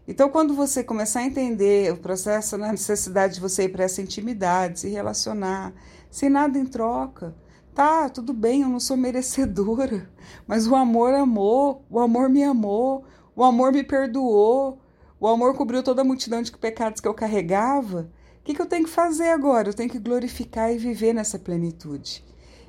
Então, 0.06 0.28
quando 0.28 0.54
você 0.54 0.84
começar 0.84 1.20
a 1.20 1.24
entender 1.24 1.90
o 1.90 1.96
processo, 1.96 2.56
a 2.56 2.72
necessidade 2.72 3.36
de 3.36 3.40
você 3.40 3.64
ir 3.64 3.70
para 3.70 3.84
essa 3.84 4.02
intimidade, 4.02 4.80
se 4.80 4.88
relacionar, 4.90 5.72
sem 6.10 6.28
nada 6.28 6.58
em 6.58 6.66
troca, 6.66 7.34
Tá, 7.74 8.08
tudo 8.08 8.32
bem, 8.32 8.62
eu 8.62 8.68
não 8.68 8.78
sou 8.78 8.96
merecedora, 8.96 10.08
mas 10.46 10.64
o 10.68 10.76
amor 10.76 11.12
amou, 11.12 11.84
o 11.90 11.98
amor 11.98 12.28
me 12.28 12.44
amou, 12.44 13.04
o 13.34 13.42
amor 13.42 13.72
me 13.72 13.82
perdoou, 13.82 14.78
o 15.18 15.26
amor 15.26 15.56
cobriu 15.56 15.82
toda 15.82 16.02
a 16.02 16.04
multidão 16.04 16.40
de 16.40 16.52
pecados 16.52 17.00
que 17.00 17.08
eu 17.08 17.14
carregava. 17.14 18.08
O 18.38 18.44
que, 18.44 18.54
que 18.54 18.62
eu 18.62 18.66
tenho 18.66 18.84
que 18.84 18.90
fazer 18.90 19.30
agora? 19.30 19.70
Eu 19.70 19.74
tenho 19.74 19.90
que 19.90 19.98
glorificar 19.98 20.72
e 20.72 20.78
viver 20.78 21.12
nessa 21.12 21.36
plenitude. 21.36 22.24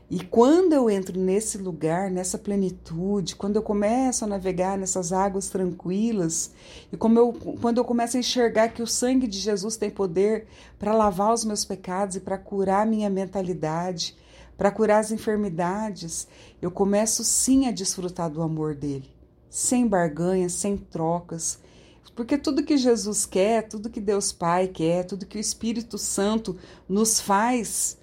E 0.10 0.24
quando 0.24 0.74
eu 0.74 0.90
entro 0.90 1.20
nesse 1.20 1.60
lugar, 1.60 2.10
nessa 2.10 2.40
plenitude, 2.40 3.36
quando 3.36 3.58
eu 3.58 3.62
começo 3.62 4.26
a 4.26 4.28
navegar 4.28 4.76
nessas 4.76 5.14
águas 5.14 5.50
tranquilas, 5.50 6.52
e 6.92 6.96
eu, 6.96 7.34
quando 7.62 7.78
eu 7.78 7.86
começo 7.86 8.18
a 8.18 8.20
enxergar 8.20 8.70
que 8.70 8.82
o 8.82 8.88
sangue 8.88 9.28
de 9.28 9.38
Jesus 9.38 9.78
tem 9.78 9.92
poder 9.92 10.48
para 10.80 10.96
lavar 10.96 11.32
os 11.32 11.46
meus 11.46 11.64
pecados 11.64 12.16
e 12.16 12.20
para 12.20 12.40
curar 12.40 12.88
minha 12.88 13.10
mentalidade, 13.10 14.16
para 14.58 14.72
curar 14.72 15.00
as 15.00 15.12
enfermidades, 15.12 16.28
eu 16.62 16.72
começo 16.72 17.24
sim 17.24 17.68
a 17.68 17.72
desfrutar 17.72 18.30
do 18.30 18.42
amor 18.42 18.76
dele, 18.76 19.10
sem 19.50 19.88
barganhas, 19.88 20.54
sem 20.54 20.78
trocas. 20.78 21.60
Porque 22.16 22.38
tudo 22.38 22.64
que 22.64 22.78
Jesus 22.78 23.26
quer, 23.26 23.68
tudo 23.68 23.90
que 23.90 24.00
Deus 24.00 24.32
Pai 24.32 24.70
quer, 24.70 25.04
tudo 25.04 25.26
que 25.26 25.38
o 25.38 25.42
Espírito 25.42 25.98
Santo 25.98 26.58
nos 26.88 27.20
faz 27.20 27.98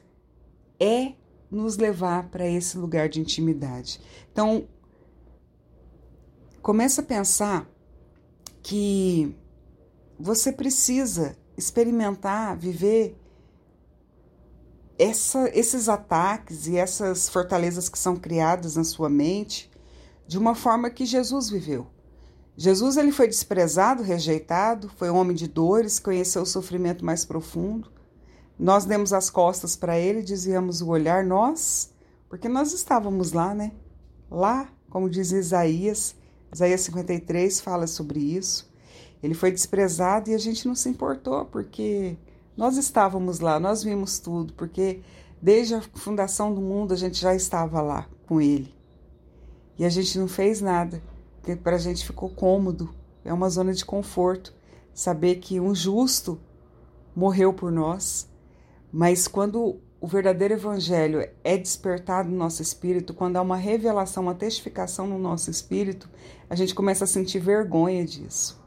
é 0.79 1.15
nos 1.51 1.77
levar 1.77 2.29
para 2.29 2.47
esse 2.47 2.77
lugar 2.77 3.09
de 3.09 3.21
intimidade. 3.21 4.01
Então, 4.31 4.67
começa 6.61 7.01
a 7.01 7.05
pensar 7.05 7.67
que 8.63 9.35
você 10.19 10.53
precisa 10.53 11.37
experimentar, 11.57 12.57
viver 12.57 13.17
essa, 14.99 15.51
esses 15.55 15.89
ataques 15.89 16.67
e 16.67 16.77
essas 16.77 17.29
fortalezas 17.29 17.89
que 17.89 17.99
são 17.99 18.17
criadas 18.17 18.77
na 18.77 18.85
sua 18.85 19.09
mente 19.09 19.71
de 20.27 20.39
uma 20.39 20.55
forma 20.55 20.91
que 20.91 21.05
Jesus 21.05 21.51
viveu. 21.51 21.87
Jesus 22.57 22.97
ele 22.97 23.13
foi 23.13 23.27
desprezado, 23.27 24.03
rejeitado, 24.03 24.91
foi 24.97 25.11
um 25.11 25.17
homem 25.17 25.35
de 25.35 25.49
dores, 25.49 25.99
conheceu 25.99 26.43
o 26.43 26.47
sofrimento 26.47 27.05
mais 27.05 27.25
profundo. 27.25 27.91
Nós 28.59 28.85
demos 28.85 29.13
as 29.13 29.31
costas 29.31 29.75
para 29.75 29.99
ele, 29.99 30.23
dizíamos 30.23 30.83
o 30.83 30.89
olhar 30.89 31.25
nós, 31.25 31.93
porque 32.29 32.49
nós 32.49 32.73
estávamos 32.73 33.33
lá, 33.33 33.55
né? 33.55 33.73
Lá, 34.31 34.69
como 34.91 35.09
diz 35.09 35.33
Isaías, 35.33 36.15
Isaías 36.53 36.83
53 36.83 37.61
fala 37.61 37.87
sobre 37.87 38.21
isso. 38.21 38.71
Ele 39.23 39.35
foi 39.35 39.51
desprezado 39.51 40.31
e 40.31 40.35
a 40.35 40.39
gente 40.39 40.67
não 40.67 40.75
se 40.75 40.89
importou, 40.89 41.47
porque 41.47 42.17
nós 42.57 42.77
estávamos 42.77 43.41
lá, 43.41 43.59
nós 43.59 43.83
vimos 43.83 44.19
tudo, 44.19 44.53
porque 44.53 45.01
desde 45.41 45.75
a 45.75 45.81
fundação 45.81 46.55
do 46.55 46.61
mundo 46.61 46.93
a 46.93 46.97
gente 46.97 47.21
já 47.21 47.35
estava 47.35 47.81
lá 47.81 48.07
com 48.27 48.41
ele. 48.41 48.75
E 49.79 49.85
a 49.85 49.89
gente 49.89 50.19
não 50.19 50.29
fez 50.29 50.61
nada, 50.61 51.03
porque 51.41 51.57
para 51.57 51.77
a 51.77 51.79
gente 51.79 52.07
ficou 52.07 52.29
cômodo, 52.29 52.95
é 53.25 53.33
uma 53.33 53.49
zona 53.49 53.73
de 53.73 53.85
conforto 53.85 54.55
saber 54.93 55.37
que 55.37 55.59
um 55.59 55.75
justo 55.75 56.39
morreu 57.17 57.53
por 57.53 57.73
nós. 57.73 58.29
Mas 58.93 59.27
quando 59.27 59.81
o 60.01 60.07
verdadeiro 60.07 60.55
evangelho 60.55 61.27
é 61.43 61.57
despertado 61.57 62.29
no 62.29 62.37
nosso 62.37 62.61
espírito, 62.61 63.15
quando 63.15 63.37
há 63.37 63.43
uma 63.43 63.57
revelação, 63.57 64.25
uma 64.25 64.35
testificação 64.35 65.07
no 65.07 65.19
nosso 65.19 65.51
espírito, 65.51 66.11
a 66.51 66.55
gente 66.55 66.75
começa 66.75 67.05
a 67.05 67.07
sentir 67.07 67.39
vergonha 67.39 68.05
disso. 68.05 68.62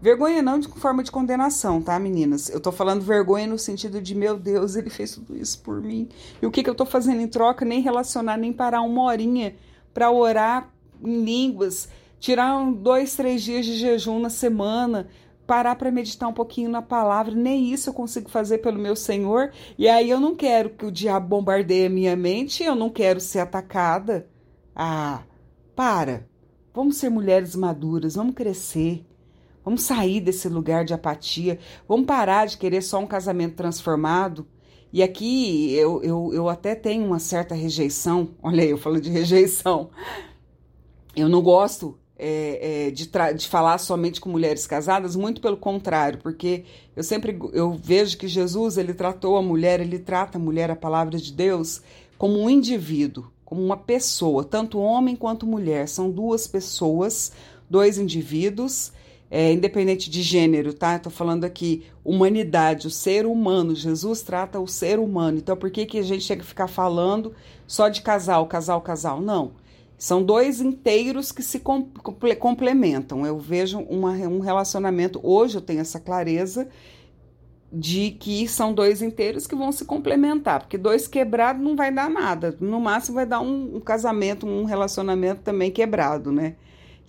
Vergonha 0.00 0.40
não 0.40 0.58
de 0.58 0.66
forma 0.68 1.02
de 1.02 1.10
condenação, 1.10 1.82
tá, 1.82 1.98
meninas? 1.98 2.48
Eu 2.48 2.58
tô 2.58 2.72
falando 2.72 3.02
vergonha 3.02 3.46
no 3.46 3.58
sentido 3.58 4.00
de, 4.00 4.14
meu 4.14 4.38
Deus, 4.38 4.74
ele 4.74 4.88
fez 4.88 5.14
tudo 5.14 5.36
isso 5.36 5.60
por 5.60 5.82
mim. 5.82 6.08
E 6.40 6.46
o 6.46 6.50
que, 6.50 6.62
que 6.62 6.70
eu 6.70 6.74
tô 6.74 6.86
fazendo 6.86 7.20
em 7.20 7.28
troca? 7.28 7.66
Nem 7.66 7.82
relacionar, 7.82 8.38
nem 8.38 8.50
parar 8.50 8.80
uma 8.80 9.02
horinha 9.02 9.54
para 9.92 10.10
orar 10.10 10.72
em 11.04 11.22
línguas, 11.22 11.88
tirar 12.18 12.56
um, 12.56 12.72
dois, 12.72 13.14
três 13.14 13.42
dias 13.42 13.66
de 13.66 13.76
jejum 13.76 14.18
na 14.18 14.30
semana, 14.30 15.06
parar 15.46 15.74
para 15.74 15.90
meditar 15.90 16.28
um 16.30 16.32
pouquinho 16.32 16.70
na 16.70 16.80
palavra. 16.80 17.34
Nem 17.34 17.70
isso 17.70 17.90
eu 17.90 17.94
consigo 17.94 18.30
fazer 18.30 18.58
pelo 18.58 18.78
meu 18.78 18.96
Senhor. 18.96 19.52
E 19.76 19.86
aí 19.86 20.08
eu 20.08 20.18
não 20.18 20.34
quero 20.34 20.70
que 20.70 20.86
o 20.86 20.92
diabo 20.92 21.28
bombardeie 21.28 21.86
a 21.86 21.90
minha 21.90 22.16
mente, 22.16 22.64
eu 22.64 22.74
não 22.74 22.88
quero 22.88 23.20
ser 23.20 23.40
atacada. 23.40 24.26
Ah, 24.74 25.24
para. 25.76 26.26
Vamos 26.72 26.96
ser 26.96 27.10
mulheres 27.10 27.54
maduras, 27.54 28.14
vamos 28.14 28.34
crescer. 28.34 29.04
Vamos 29.70 29.84
sair 29.84 30.20
desse 30.20 30.48
lugar 30.48 30.84
de 30.84 30.92
apatia. 30.92 31.56
Vamos 31.86 32.04
parar 32.04 32.44
de 32.44 32.58
querer 32.58 32.82
só 32.82 32.98
um 32.98 33.06
casamento 33.06 33.54
transformado. 33.54 34.44
E 34.92 35.00
aqui 35.00 35.72
eu, 35.74 36.02
eu, 36.02 36.34
eu 36.34 36.48
até 36.48 36.74
tenho 36.74 37.06
uma 37.06 37.20
certa 37.20 37.54
rejeição. 37.54 38.30
Olha 38.42 38.64
aí, 38.64 38.70
eu 38.70 38.76
falo 38.76 39.00
de 39.00 39.08
rejeição. 39.08 39.90
Eu 41.14 41.28
não 41.28 41.40
gosto 41.40 41.96
é, 42.18 42.86
é, 42.88 42.90
de, 42.90 43.08
de 43.36 43.46
falar 43.46 43.78
somente 43.78 44.20
com 44.20 44.28
mulheres 44.28 44.66
casadas, 44.66 45.14
muito 45.14 45.40
pelo 45.40 45.56
contrário, 45.56 46.18
porque 46.18 46.64
eu 46.96 47.04
sempre 47.04 47.38
eu 47.52 47.70
vejo 47.70 48.18
que 48.18 48.26
Jesus 48.26 48.76
ele 48.76 48.92
tratou 48.92 49.36
a 49.36 49.42
mulher, 49.42 49.78
ele 49.78 50.00
trata 50.00 50.36
a 50.36 50.40
mulher, 50.40 50.68
a 50.72 50.76
palavra 50.76 51.16
de 51.16 51.32
Deus, 51.32 51.80
como 52.18 52.40
um 52.40 52.50
indivíduo, 52.50 53.30
como 53.44 53.64
uma 53.64 53.76
pessoa, 53.76 54.42
tanto 54.42 54.80
homem 54.80 55.14
quanto 55.14 55.46
mulher, 55.46 55.86
são 55.86 56.10
duas 56.10 56.48
pessoas, 56.48 57.30
dois 57.70 57.98
indivíduos, 57.98 58.92
é, 59.30 59.52
independente 59.52 60.10
de 60.10 60.22
gênero, 60.22 60.74
tá? 60.74 60.96
Estou 60.96 61.12
falando 61.12 61.44
aqui 61.44 61.84
humanidade, 62.04 62.88
o 62.88 62.90
ser 62.90 63.26
humano. 63.26 63.74
Jesus 63.74 64.22
trata 64.22 64.58
o 64.58 64.66
ser 64.66 64.98
humano. 64.98 65.38
Então, 65.38 65.56
por 65.56 65.70
que, 65.70 65.86
que 65.86 65.98
a 65.98 66.02
gente 66.02 66.26
tem 66.26 66.38
que 66.38 66.44
ficar 66.44 66.66
falando 66.66 67.32
só 67.66 67.88
de 67.88 68.02
casal, 68.02 68.46
casal, 68.46 68.80
casal? 68.80 69.20
Não. 69.20 69.52
São 69.96 70.22
dois 70.22 70.60
inteiros 70.60 71.30
que 71.30 71.42
se 71.42 71.60
complementam. 72.38 73.24
Eu 73.24 73.38
vejo 73.38 73.78
uma, 73.80 74.12
um 74.12 74.40
relacionamento, 74.40 75.20
hoje 75.22 75.58
eu 75.58 75.60
tenho 75.60 75.80
essa 75.80 76.00
clareza 76.00 76.68
de 77.72 78.10
que 78.12 78.48
são 78.48 78.72
dois 78.72 79.00
inteiros 79.00 79.46
que 79.46 79.54
vão 79.54 79.70
se 79.70 79.84
complementar, 79.84 80.60
porque 80.60 80.76
dois 80.76 81.06
quebrados 81.06 81.62
não 81.62 81.76
vai 81.76 81.92
dar 81.92 82.10
nada. 82.10 82.56
No 82.60 82.80
máximo 82.80 83.14
vai 83.14 83.26
dar 83.26 83.40
um, 83.40 83.76
um 83.76 83.80
casamento, 83.80 84.46
um 84.46 84.64
relacionamento 84.64 85.42
também 85.42 85.70
quebrado, 85.70 86.32
né? 86.32 86.56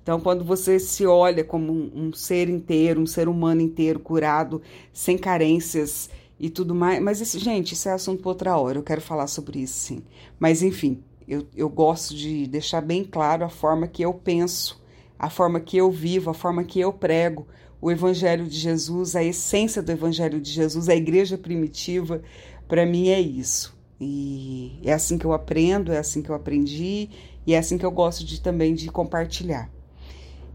Então, 0.01 0.19
quando 0.19 0.43
você 0.43 0.79
se 0.79 1.05
olha 1.05 1.43
como 1.43 1.71
um, 1.71 1.91
um 2.07 2.13
ser 2.13 2.49
inteiro, 2.49 3.01
um 3.01 3.05
ser 3.05 3.27
humano 3.27 3.61
inteiro, 3.61 3.99
curado, 3.99 4.61
sem 4.91 5.17
carências 5.17 6.09
e 6.39 6.49
tudo 6.49 6.73
mais. 6.73 7.01
Mas, 7.01 7.21
isso, 7.21 7.37
gente, 7.39 7.73
isso 7.73 7.87
é 7.87 7.91
assunto 7.91 8.21
para 8.21 8.29
outra 8.29 8.57
hora. 8.57 8.79
Eu 8.79 8.83
quero 8.83 9.01
falar 9.01 9.27
sobre 9.27 9.59
isso, 9.59 9.75
sim. 9.75 10.03
Mas, 10.39 10.63
enfim, 10.63 11.03
eu, 11.27 11.45
eu 11.55 11.69
gosto 11.69 12.15
de 12.15 12.47
deixar 12.47 12.81
bem 12.81 13.03
claro 13.03 13.45
a 13.45 13.49
forma 13.49 13.87
que 13.87 14.01
eu 14.01 14.13
penso, 14.13 14.81
a 15.19 15.29
forma 15.29 15.59
que 15.59 15.77
eu 15.77 15.91
vivo, 15.91 16.31
a 16.31 16.33
forma 16.33 16.63
que 16.63 16.79
eu 16.79 16.91
prego 16.91 17.45
o 17.81 17.89
Evangelho 17.91 18.45
de 18.45 18.57
Jesus, 18.57 19.15
a 19.15 19.23
essência 19.23 19.81
do 19.81 19.91
Evangelho 19.91 20.39
de 20.39 20.51
Jesus, 20.51 20.87
a 20.87 20.95
igreja 20.95 21.37
primitiva, 21.37 22.21
para 22.67 22.85
mim 22.85 23.09
é 23.09 23.19
isso. 23.19 23.75
E 23.99 24.79
é 24.83 24.93
assim 24.93 25.17
que 25.17 25.25
eu 25.25 25.33
aprendo, 25.33 25.91
é 25.91 25.97
assim 25.97 26.21
que 26.21 26.29
eu 26.29 26.35
aprendi 26.35 27.09
e 27.45 27.53
é 27.53 27.57
assim 27.57 27.77
que 27.77 27.85
eu 27.85 27.91
gosto 27.91 28.23
de 28.23 28.39
também 28.39 28.73
de 28.75 28.89
compartilhar. 28.89 29.69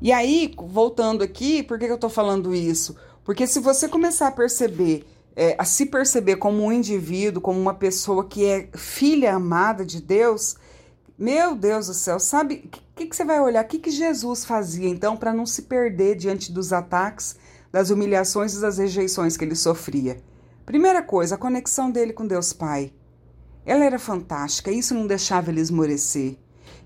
E 0.00 0.12
aí, 0.12 0.54
voltando 0.56 1.24
aqui, 1.24 1.62
por 1.62 1.78
que 1.78 1.86
eu 1.86 1.94
estou 1.94 2.10
falando 2.10 2.54
isso? 2.54 2.96
Porque 3.24 3.46
se 3.46 3.58
você 3.58 3.88
começar 3.88 4.28
a 4.28 4.32
perceber, 4.32 5.06
é, 5.34 5.56
a 5.58 5.64
se 5.64 5.86
perceber 5.86 6.36
como 6.36 6.62
um 6.64 6.72
indivíduo, 6.72 7.40
como 7.40 7.58
uma 7.58 7.74
pessoa 7.74 8.24
que 8.24 8.44
é 8.44 8.68
filha 8.74 9.34
amada 9.34 9.84
de 9.84 10.00
Deus, 10.00 10.56
meu 11.18 11.54
Deus 11.54 11.86
do 11.86 11.94
céu, 11.94 12.20
sabe 12.20 12.64
o 12.66 12.68
que, 12.94 13.06
que, 13.06 13.16
você 13.16 13.24
vai 13.24 13.40
olhar? 13.40 13.64
O 13.64 13.68
que, 13.68 13.78
que 13.78 13.90
Jesus 13.90 14.44
fazia 14.44 14.88
então 14.88 15.16
para 15.16 15.32
não 15.32 15.46
se 15.46 15.62
perder 15.62 16.14
diante 16.14 16.52
dos 16.52 16.72
ataques, 16.72 17.36
das 17.72 17.90
humilhações 17.90 18.54
e 18.54 18.60
das 18.60 18.78
rejeições 18.78 19.36
que 19.36 19.44
ele 19.44 19.56
sofria? 19.56 20.18
Primeira 20.66 21.02
coisa, 21.02 21.36
a 21.36 21.38
conexão 21.38 21.90
dele 21.90 22.12
com 22.12 22.26
Deus 22.26 22.52
Pai. 22.52 22.92
Ela 23.64 23.84
era 23.84 23.98
fantástica, 23.98 24.70
isso 24.70 24.94
não 24.94 25.06
deixava 25.06 25.50
ele 25.50 25.60
esmorecer. 25.60 26.38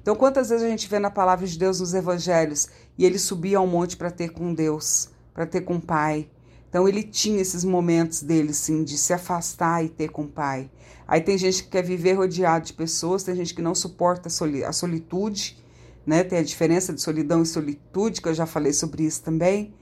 Então, 0.03 0.17
quantas 0.17 0.49
vezes 0.49 0.65
a 0.65 0.69
gente 0.69 0.89
vê 0.89 0.99
na 0.99 1.11
palavra 1.11 1.47
de 1.47 1.59
Deus 1.59 1.81
nos 1.81 1.95
evangelhos 1.95 2.69
e 2.97 3.05
ele 3.05 3.19
subia 3.19 3.59
ao 3.59 3.67
monte 3.67 3.97
para 3.97 4.11
ter 4.11 4.31
com 4.31 4.55
Deus, 4.55 5.11
para 5.35 5.47
ter 5.47 5.61
com 5.61 5.77
o 5.77 5.81
Pai. 5.81 6.29
Então, 6.69 6.89
ele 6.89 7.03
tinha 7.03 7.41
esses 7.41 7.65
momentos 7.65 8.23
dele, 8.23 8.55
sim, 8.55 8.85
de 8.85 8.97
se 8.97 9.13
afastar 9.13 9.85
e 9.85 9.89
ter 9.89 10.09
com 10.09 10.23
o 10.23 10.29
Pai. 10.29 10.71
Aí 11.07 11.21
tem 11.21 11.37
gente 11.37 11.65
que 11.65 11.71
quer 11.71 11.83
viver 11.83 12.13
rodeado 12.13 12.67
de 12.67 12.73
pessoas, 12.73 13.25
tem 13.25 13.35
gente 13.35 13.53
que 13.53 13.61
não 13.61 13.75
suporta 13.75 14.29
a 14.29 14.73
solitude, 14.73 15.59
né? 16.07 16.23
Tem 16.23 16.39
a 16.39 16.43
diferença 16.43 16.93
de 16.93 17.03
solidão 17.03 17.43
e 17.43 17.47
solitude, 17.47 18.23
que 18.23 18.29
eu 18.29 18.35
já 18.35 18.47
falei 18.47 18.73
sobre 18.73 19.03
isso 19.03 19.23
também. 19.23 19.75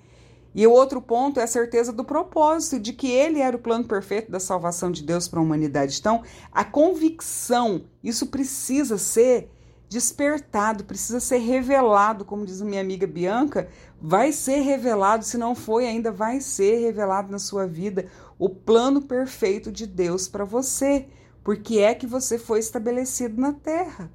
E 0.54 0.66
o 0.66 0.72
outro 0.72 1.00
ponto 1.00 1.38
é 1.38 1.42
a 1.42 1.46
certeza 1.46 1.92
do 1.92 2.02
propósito, 2.02 2.80
de 2.80 2.92
que 2.92 3.10
ele 3.10 3.40
era 3.40 3.54
o 3.54 3.60
plano 3.60 3.84
perfeito 3.84 4.30
da 4.30 4.40
salvação 4.40 4.90
de 4.90 5.02
Deus 5.02 5.28
para 5.28 5.38
a 5.38 5.42
humanidade. 5.42 5.98
Então, 6.00 6.22
a 6.50 6.64
convicção, 6.64 7.84
isso 8.02 8.26
precisa 8.28 8.96
ser 8.96 9.50
despertado, 9.88 10.84
precisa 10.84 11.18
ser 11.18 11.38
revelado, 11.38 12.24
como 12.24 12.44
diz 12.44 12.60
minha 12.60 12.80
amiga 12.80 13.06
Bianca, 13.06 13.68
vai 14.00 14.32
ser 14.32 14.60
revelado, 14.60 15.24
se 15.24 15.38
não 15.38 15.54
foi 15.54 15.86
ainda, 15.86 16.12
vai 16.12 16.40
ser 16.40 16.80
revelado 16.80 17.30
na 17.30 17.38
sua 17.38 17.66
vida 17.66 18.06
o 18.38 18.48
plano 18.48 19.02
perfeito 19.02 19.72
de 19.72 19.86
Deus 19.86 20.28
para 20.28 20.44
você, 20.44 21.06
porque 21.42 21.78
é 21.78 21.94
que 21.94 22.06
você 22.06 22.38
foi 22.38 22.58
estabelecido 22.58 23.40
na 23.40 23.52
terra. 23.52 24.10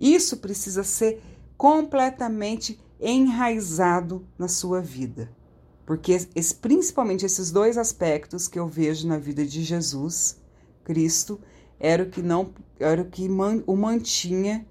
Isso 0.00 0.38
precisa 0.38 0.82
ser 0.82 1.22
completamente 1.56 2.80
enraizado 3.00 4.26
na 4.36 4.48
sua 4.48 4.80
vida. 4.80 5.30
Porque 5.86 6.16
principalmente 6.60 7.24
esses 7.24 7.50
dois 7.50 7.78
aspectos 7.78 8.48
que 8.48 8.58
eu 8.58 8.66
vejo 8.66 9.06
na 9.06 9.18
vida 9.18 9.44
de 9.46 9.62
Jesus, 9.62 10.38
Cristo, 10.82 11.40
era 11.78 12.02
o 12.02 12.06
que 12.06 12.22
não 12.22 12.52
era 12.78 13.02
o 13.02 13.04
que 13.06 13.28
man, 13.28 13.62
o 13.66 13.76
mantinha 13.76 14.66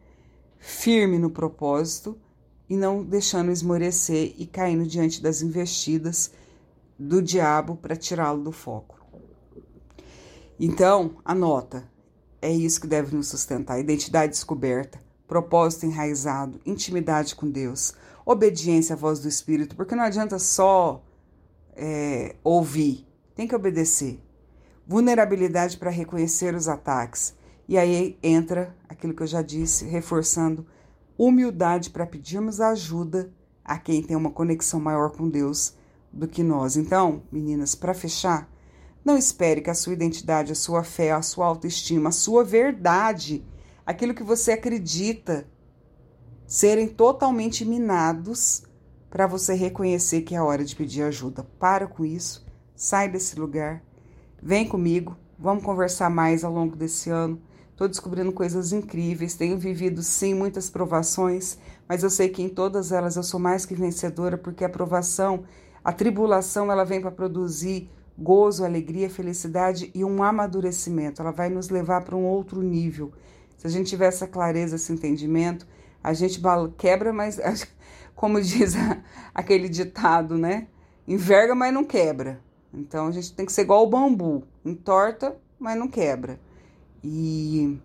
firme 0.60 1.18
no 1.18 1.30
propósito 1.30 2.18
e 2.70 2.76
não 2.76 3.04
deixando 3.04 3.52
esmorecer 3.52 4.34
e 4.38 4.46
caindo 4.46 4.86
diante 4.86 5.22
das 5.22 5.42
investidas 5.42 6.32
do 6.98 7.22
diabo 7.22 7.76
para 7.76 7.96
tirá-lo 7.96 8.44
do 8.44 8.52
foco. 8.52 9.00
Então, 10.60 11.18
anota, 11.26 11.90
é 12.42 12.52
isso 12.52 12.80
que 12.80 12.88
deve 12.88 13.16
nos 13.16 13.28
sustentar: 13.28 13.80
identidade 13.80 14.32
descoberta, 14.32 15.02
propósito 15.28 15.86
enraizado, 15.86 16.60
intimidade 16.66 17.36
com 17.36 17.50
Deus, 17.50 17.94
obediência 18.26 18.94
à 18.94 18.98
voz 18.98 19.20
do 19.20 19.28
Espírito, 19.28 19.76
porque 19.76 19.96
não 19.96 20.04
adianta 20.04 20.40
só 20.40 21.04
é, 21.76 22.36
ouvir, 22.44 23.08
tem 23.36 23.48
que 23.48 23.56
obedecer 23.56 24.22
vulnerabilidade 24.88 25.78
para 25.78 25.90
reconhecer 25.90 26.54
os 26.56 26.68
ataques. 26.68 27.36
E 27.68 27.78
aí 27.78 28.18
entra 28.22 28.76
aquilo 28.88 29.14
que 29.14 29.24
eu 29.24 29.28
já 29.28 29.42
disse, 29.42 29.86
reforçando 29.86 30.66
humildade 31.18 31.90
para 31.90 32.06
pedirmos 32.06 32.60
ajuda 32.60 33.32
a 33.64 33.78
quem 33.78 34.04
tem 34.04 34.18
uma 34.18 34.32
conexão 34.32 34.80
maior 34.80 35.12
com 35.12 35.30
Deus 35.30 35.76
do 36.12 36.28
que 36.28 36.44
nós. 36.44 36.76
Então, 36.76 37.24
meninas, 37.32 37.76
para 37.76 37.94
fechar, 37.94 38.50
não 39.04 39.18
espere 39.18 39.62
que 39.62 39.70
a 39.70 39.76
sua 39.76 39.94
identidade, 39.94 40.52
a 40.52 40.56
sua 40.56 40.84
fé, 40.84 41.12
a 41.12 41.22
sua 41.22 41.46
autoestima, 41.46 42.10
a 42.10 42.14
sua 42.14 42.44
verdade, 42.44 43.46
aquilo 43.86 44.14
que 44.14 44.24
você 44.24 44.52
acredita, 44.52 45.48
serem 46.46 46.88
totalmente 46.88 47.66
minados 47.66 48.64
para 49.10 49.28
você 49.28 49.54
reconhecer 49.54 50.22
que 50.22 50.36
é 50.36 50.42
hora 50.42 50.64
de 50.64 50.76
pedir 50.76 51.04
ajuda. 51.04 51.44
Para 51.60 51.88
com 51.88 52.06
isso, 52.06 52.46
sai 52.76 53.10
desse 53.10 53.40
lugar 53.40 53.84
Vem 54.46 54.68
comigo, 54.68 55.16
vamos 55.40 55.64
conversar 55.64 56.10
mais 56.10 56.44
ao 56.44 56.52
longo 56.52 56.76
desse 56.76 57.10
ano. 57.10 57.42
Estou 57.72 57.88
descobrindo 57.88 58.34
coisas 58.34 58.74
incríveis, 58.74 59.36
tenho 59.36 59.58
vivido 59.58 60.04
sim 60.04 60.34
muitas 60.34 60.70
provações, 60.70 61.58
mas 61.88 62.04
eu 62.04 62.10
sei 62.10 62.28
que 62.28 62.44
em 62.44 62.50
todas 62.50 62.92
elas 62.92 63.16
eu 63.16 63.24
sou 63.24 63.40
mais 63.40 63.66
que 63.66 63.74
vencedora, 63.74 64.38
porque 64.38 64.66
a 64.66 64.70
provação, 64.70 65.46
a 65.82 65.94
tribulação, 65.94 66.70
ela 66.70 66.84
vem 66.84 67.00
para 67.00 67.10
produzir 67.10 67.90
gozo, 68.18 68.66
alegria, 68.66 69.10
felicidade 69.10 69.90
e 69.96 70.04
um 70.04 70.22
amadurecimento. 70.22 71.22
Ela 71.22 71.32
vai 71.32 71.48
nos 71.50 71.70
levar 71.70 72.02
para 72.02 72.18
um 72.18 72.26
outro 72.26 72.62
nível. 72.62 73.14
Se 73.58 73.66
a 73.66 73.70
gente 73.70 73.88
tiver 73.88 74.08
essa 74.08 74.28
clareza, 74.28 74.76
esse 74.76 74.92
entendimento, 74.92 75.66
a 76.04 76.12
gente 76.12 76.42
quebra, 76.78 77.14
mas 77.14 77.40
como 78.14 78.42
diz 78.42 78.74
aquele 79.34 79.70
ditado, 79.70 80.38
né? 80.38 80.68
Enverga, 81.08 81.56
mas 81.56 81.74
não 81.74 81.86
quebra. 81.86 82.42
Então 82.74 83.08
a 83.08 83.12
gente 83.12 83.34
tem 83.34 83.46
que 83.46 83.54
ser 83.54 83.62
igual 83.62 83.84
o 83.84 83.90
bambu, 83.90 84.44
entorta, 84.66 85.38
mas 85.60 85.78
não 85.78 85.88
quebra. 85.88 86.40
E 87.04 87.80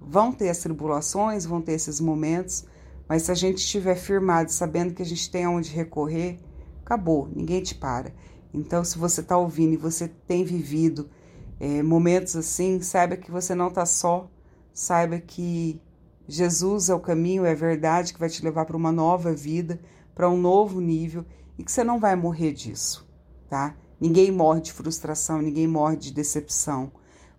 vão 0.00 0.32
ter 0.32 0.48
as 0.48 0.58
tribulações, 0.58 1.44
vão 1.44 1.60
ter 1.60 1.72
esses 1.72 2.00
momentos, 2.00 2.64
mas 3.08 3.22
se 3.22 3.32
a 3.32 3.34
gente 3.34 3.58
estiver 3.58 3.96
firmado, 3.96 4.52
sabendo 4.52 4.94
que 4.94 5.02
a 5.02 5.06
gente 5.06 5.30
tem 5.30 5.44
aonde 5.44 5.72
recorrer, 5.72 6.38
acabou, 6.82 7.28
ninguém 7.34 7.62
te 7.62 7.74
para. 7.74 8.12
Então, 8.52 8.84
se 8.84 8.96
você 8.96 9.20
está 9.20 9.36
ouvindo 9.36 9.74
e 9.74 9.76
você 9.76 10.08
tem 10.08 10.44
vivido 10.44 11.10
é, 11.58 11.82
momentos 11.82 12.36
assim, 12.36 12.80
saiba 12.80 13.16
que 13.16 13.30
você 13.30 13.54
não 13.54 13.68
está 13.68 13.84
só, 13.84 14.30
saiba 14.72 15.18
que 15.18 15.80
Jesus 16.26 16.88
é 16.88 16.94
o 16.94 17.00
caminho, 17.00 17.44
é 17.44 17.52
a 17.52 17.54
verdade 17.54 18.12
que 18.12 18.20
vai 18.20 18.28
te 18.28 18.44
levar 18.44 18.64
para 18.64 18.76
uma 18.76 18.92
nova 18.92 19.32
vida, 19.32 19.80
para 20.14 20.28
um 20.28 20.36
novo 20.36 20.80
nível 20.80 21.24
e 21.58 21.64
que 21.64 21.72
você 21.72 21.82
não 21.82 21.98
vai 21.98 22.14
morrer 22.14 22.52
disso, 22.52 23.08
tá? 23.48 23.74
Ninguém 24.00 24.30
morre 24.30 24.60
de 24.60 24.72
frustração, 24.72 25.42
ninguém 25.42 25.66
morre 25.66 25.96
de 25.96 26.12
decepção. 26.12 26.92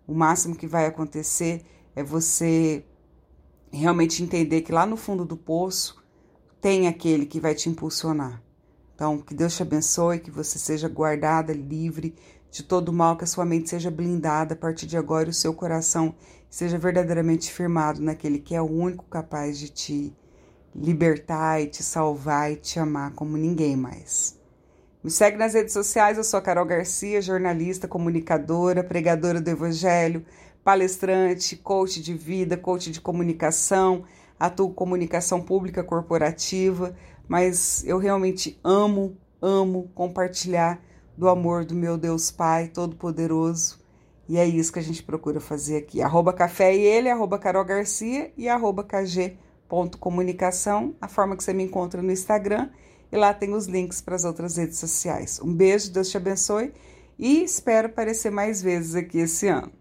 O 0.05 0.13
máximo 0.13 0.55
que 0.55 0.67
vai 0.67 0.85
acontecer 0.85 1.63
é 1.95 2.03
você 2.03 2.83
realmente 3.71 4.23
entender 4.23 4.61
que 4.61 4.71
lá 4.71 4.85
no 4.85 4.97
fundo 4.97 5.23
do 5.23 5.37
poço 5.37 6.03
tem 6.59 6.87
aquele 6.87 7.25
que 7.25 7.39
vai 7.39 7.55
te 7.55 7.69
impulsionar. 7.69 8.41
Então, 8.95 9.19
que 9.19 9.33
Deus 9.33 9.55
te 9.55 9.61
abençoe, 9.61 10.19
que 10.19 10.31
você 10.31 10.59
seja 10.59 10.89
guardada, 10.89 11.53
livre 11.53 12.15
de 12.51 12.63
todo 12.63 12.91
mal, 12.91 13.15
que 13.15 13.23
a 13.23 13.27
sua 13.27 13.45
mente 13.45 13.69
seja 13.69 13.91
blindada 13.91 14.53
a 14.53 14.57
partir 14.57 14.87
de 14.87 14.97
agora 14.97 15.27
e 15.27 15.31
o 15.31 15.33
seu 15.33 15.53
coração 15.53 16.15
seja 16.49 16.77
verdadeiramente 16.77 17.51
firmado 17.51 18.01
naquele 18.01 18.39
que 18.39 18.55
é 18.55 18.61
o 18.61 18.65
único 18.65 19.05
capaz 19.05 19.57
de 19.57 19.69
te 19.69 20.13
libertar 20.75 21.61
e 21.61 21.67
te 21.67 21.83
salvar 21.83 22.51
e 22.51 22.55
te 22.55 22.79
amar 22.79 23.11
como 23.11 23.37
ninguém 23.37 23.77
mais. 23.77 24.38
Me 25.01 25.09
segue 25.09 25.37
nas 25.37 25.53
redes 25.53 25.71
sociais, 25.71 26.17
eu 26.17 26.25
sou 26.25 26.37
a 26.37 26.41
Carol 26.41 26.65
Garcia, 26.65 27.21
jornalista, 27.21 27.87
comunicadora, 27.87 28.83
pregadora 28.83 29.39
do 29.39 29.49
Evangelho, 29.49 30.25
palestrante, 30.61 31.55
coach 31.55 32.01
de 32.01 32.13
vida, 32.13 32.57
coach 32.57 32.91
de 32.91 32.99
comunicação, 32.99 34.03
atuo 34.37 34.73
comunicação 34.73 35.41
pública 35.41 35.85
corporativa, 35.85 36.93
mas 37.29 37.81
eu 37.85 37.97
realmente 37.97 38.59
amo, 38.61 39.15
amo 39.41 39.89
compartilhar 39.95 40.81
do 41.17 41.29
amor 41.29 41.63
do 41.63 41.75
meu 41.75 41.97
Deus 41.97 42.29
Pai 42.29 42.67
Todo-Poderoso. 42.67 43.79
E 44.27 44.37
é 44.37 44.45
isso 44.45 44.73
que 44.73 44.79
a 44.79 44.83
gente 44.83 45.01
procura 45.01 45.39
fazer 45.39 45.77
aqui. 45.77 46.01
Arroba 46.01 46.33
café 46.33 46.75
e 46.75 46.81
ele, 46.81 47.09
arroba 47.09 47.39
Carol 47.39 47.63
Garcia 47.63 48.33
e 48.35 48.49
arroba 48.49 48.83
kg.comunicação, 48.83 50.93
a 50.99 51.07
forma 51.07 51.37
que 51.37 51.43
você 51.43 51.53
me 51.53 51.63
encontra 51.63 52.01
no 52.01 52.11
Instagram. 52.11 52.69
E 53.11 53.17
lá 53.17 53.33
tem 53.33 53.53
os 53.53 53.65
links 53.65 54.01
para 54.01 54.15
as 54.15 54.23
outras 54.23 54.57
redes 54.57 54.77
sociais. 54.77 55.39
Um 55.41 55.53
beijo, 55.53 55.91
Deus 55.91 56.09
te 56.09 56.17
abençoe 56.17 56.71
e 57.17 57.43
espero 57.43 57.87
aparecer 57.87 58.31
mais 58.31 58.61
vezes 58.61 58.95
aqui 58.95 59.19
esse 59.19 59.47
ano. 59.47 59.71